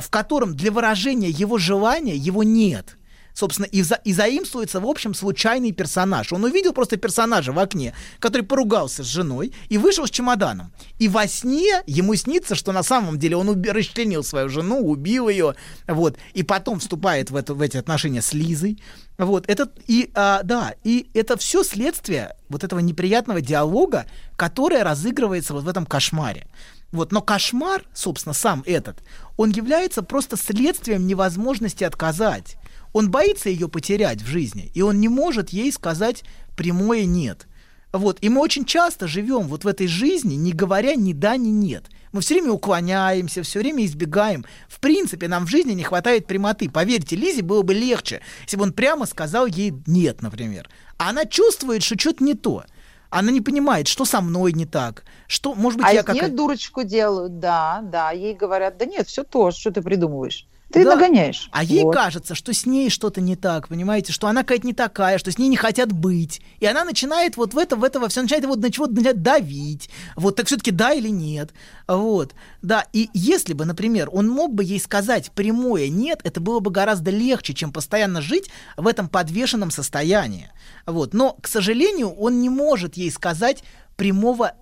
[0.00, 2.96] в котором для выражения его желания его нет.
[3.34, 6.32] Собственно, и, за, и заимствуется, в общем, случайный персонаж.
[6.32, 10.72] Он увидел просто персонажа в окне, который поругался с женой и вышел с чемоданом.
[10.98, 15.28] И во сне ему снится, что на самом деле он уби- расчленил свою жену, убил
[15.28, 15.54] ее,
[15.88, 18.82] вот, и потом вступает в, это, в эти отношения с Лизой.
[19.16, 25.54] Вот, это, и, а, да, и это все следствие вот этого неприятного диалога, которое разыгрывается
[25.54, 26.46] вот в этом кошмаре.
[26.92, 29.02] Вот, но кошмар, собственно, сам этот,
[29.38, 32.56] он является просто следствием невозможности отказать.
[32.92, 36.22] Он боится ее потерять в жизни, и он не может ей сказать
[36.54, 37.46] прямое нет.
[37.92, 41.48] Вот, и мы очень часто живем вот в этой жизни, не говоря ни да, ни
[41.48, 41.84] нет.
[42.12, 44.44] Мы все время уклоняемся, все время избегаем.
[44.68, 46.70] В принципе, нам в жизни не хватает прямоты.
[46.70, 50.68] Поверьте, Лизе было бы легче, если бы он прямо сказал ей нет, например.
[50.98, 52.64] А она чувствует, что что-то не то.
[53.12, 56.28] Она не понимает, что со мной не так, что, может быть, А я как нее
[56.28, 58.10] дурочку делают, да, да.
[58.10, 60.46] Ей говорят, да нет, все то, что ты придумываешь.
[60.72, 60.94] Ты Да.
[60.94, 61.48] нагоняешь.
[61.52, 61.94] А ей Вот.
[61.94, 65.38] кажется, что с ней что-то не так, понимаете, что она какая-то не такая, что с
[65.38, 66.40] ней не хотят быть.
[66.60, 69.22] И она начинает вот в это, в это, во все начинает вот на чего-то начинает
[69.22, 69.90] давить.
[70.16, 71.50] Вот так все-таки да или нет.
[71.86, 72.32] Вот.
[72.62, 76.70] Да, и если бы, например, он мог бы ей сказать прямое нет, это было бы
[76.70, 80.50] гораздо легче, чем постоянно жить в этом подвешенном состоянии.
[80.86, 81.12] Вот.
[81.14, 83.62] Но, к сожалению, он не может ей сказать
[83.96, 84.54] прямого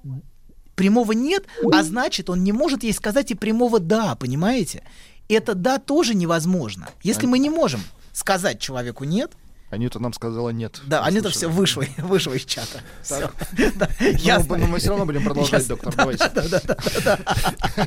[0.75, 4.83] прямого нет, а значит, он не может ей сказать и прямого да, понимаете?
[5.35, 6.89] Это да тоже невозможно.
[7.03, 7.81] Если мы не можем
[8.13, 9.33] сказать человеку нет,
[9.71, 10.81] Анюта нам сказала нет.
[10.87, 12.81] да, Мы Анита все вышло, вышло из чата.
[13.05, 13.31] Всё.
[13.77, 14.47] Да, Но ясно.
[14.49, 15.77] мы- но мы все равно будем продолжать, Ясно.
[15.77, 15.95] доктор.
[15.95, 16.29] Да, Давайте.
[16.35, 17.19] да, да, да, да,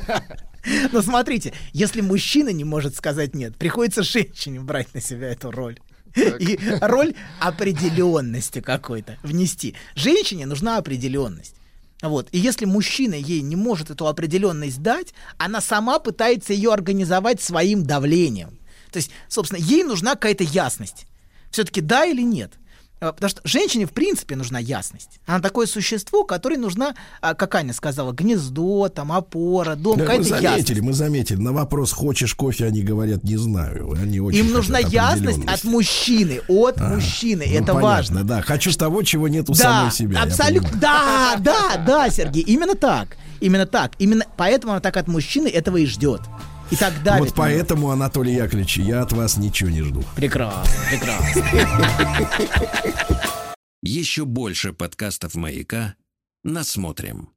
[0.08, 0.22] да.
[0.92, 5.78] Но смотрите, если мужчина не может сказать нет, приходится женщине брать на себя эту роль.
[6.16, 9.74] И роль определенности какой-то внести.
[9.94, 11.56] Женщине нужна определенность.
[12.02, 12.28] Вот.
[12.32, 17.84] И если мужчина ей не может эту определенность дать, она сама пытается ее организовать своим
[17.84, 18.58] давлением.
[18.90, 21.06] То есть, собственно, ей нужна какая-то ясность.
[21.50, 22.52] Все-таки да или нет.
[23.08, 25.20] А, Потому что женщине, в принципе, нужна ясность.
[25.26, 30.22] Она такое существо, которой нужна, а, как Аня сказала, гнездо, там, опора, дом, Да, мы
[30.24, 30.80] заметили, ясность.
[30.80, 31.36] мы заметили.
[31.36, 33.92] На вопрос «хочешь кофе?» они говорят «не знаю».
[34.00, 37.44] Они очень Им нужна ясность от мужчины, от А, мужчины.
[37.46, 38.24] ну, Это понятно, важно.
[38.24, 40.22] Да, хочу того, чего нет у да, самой себя.
[40.22, 40.70] абсолютно.
[40.80, 43.16] Да, да, да, Сергей, именно так.
[43.40, 43.92] Именно так.
[43.98, 46.22] Именно поэтому она так от мужчины этого и ждет.
[46.70, 47.26] И так давит.
[47.26, 50.02] Вот поэтому, Анатолий Яковлевич, я от вас ничего не жду.
[50.16, 52.28] Прекрасно, прекрасно.
[53.82, 55.94] Еще больше подкастов «Маяка»
[56.42, 57.28] насмотрим.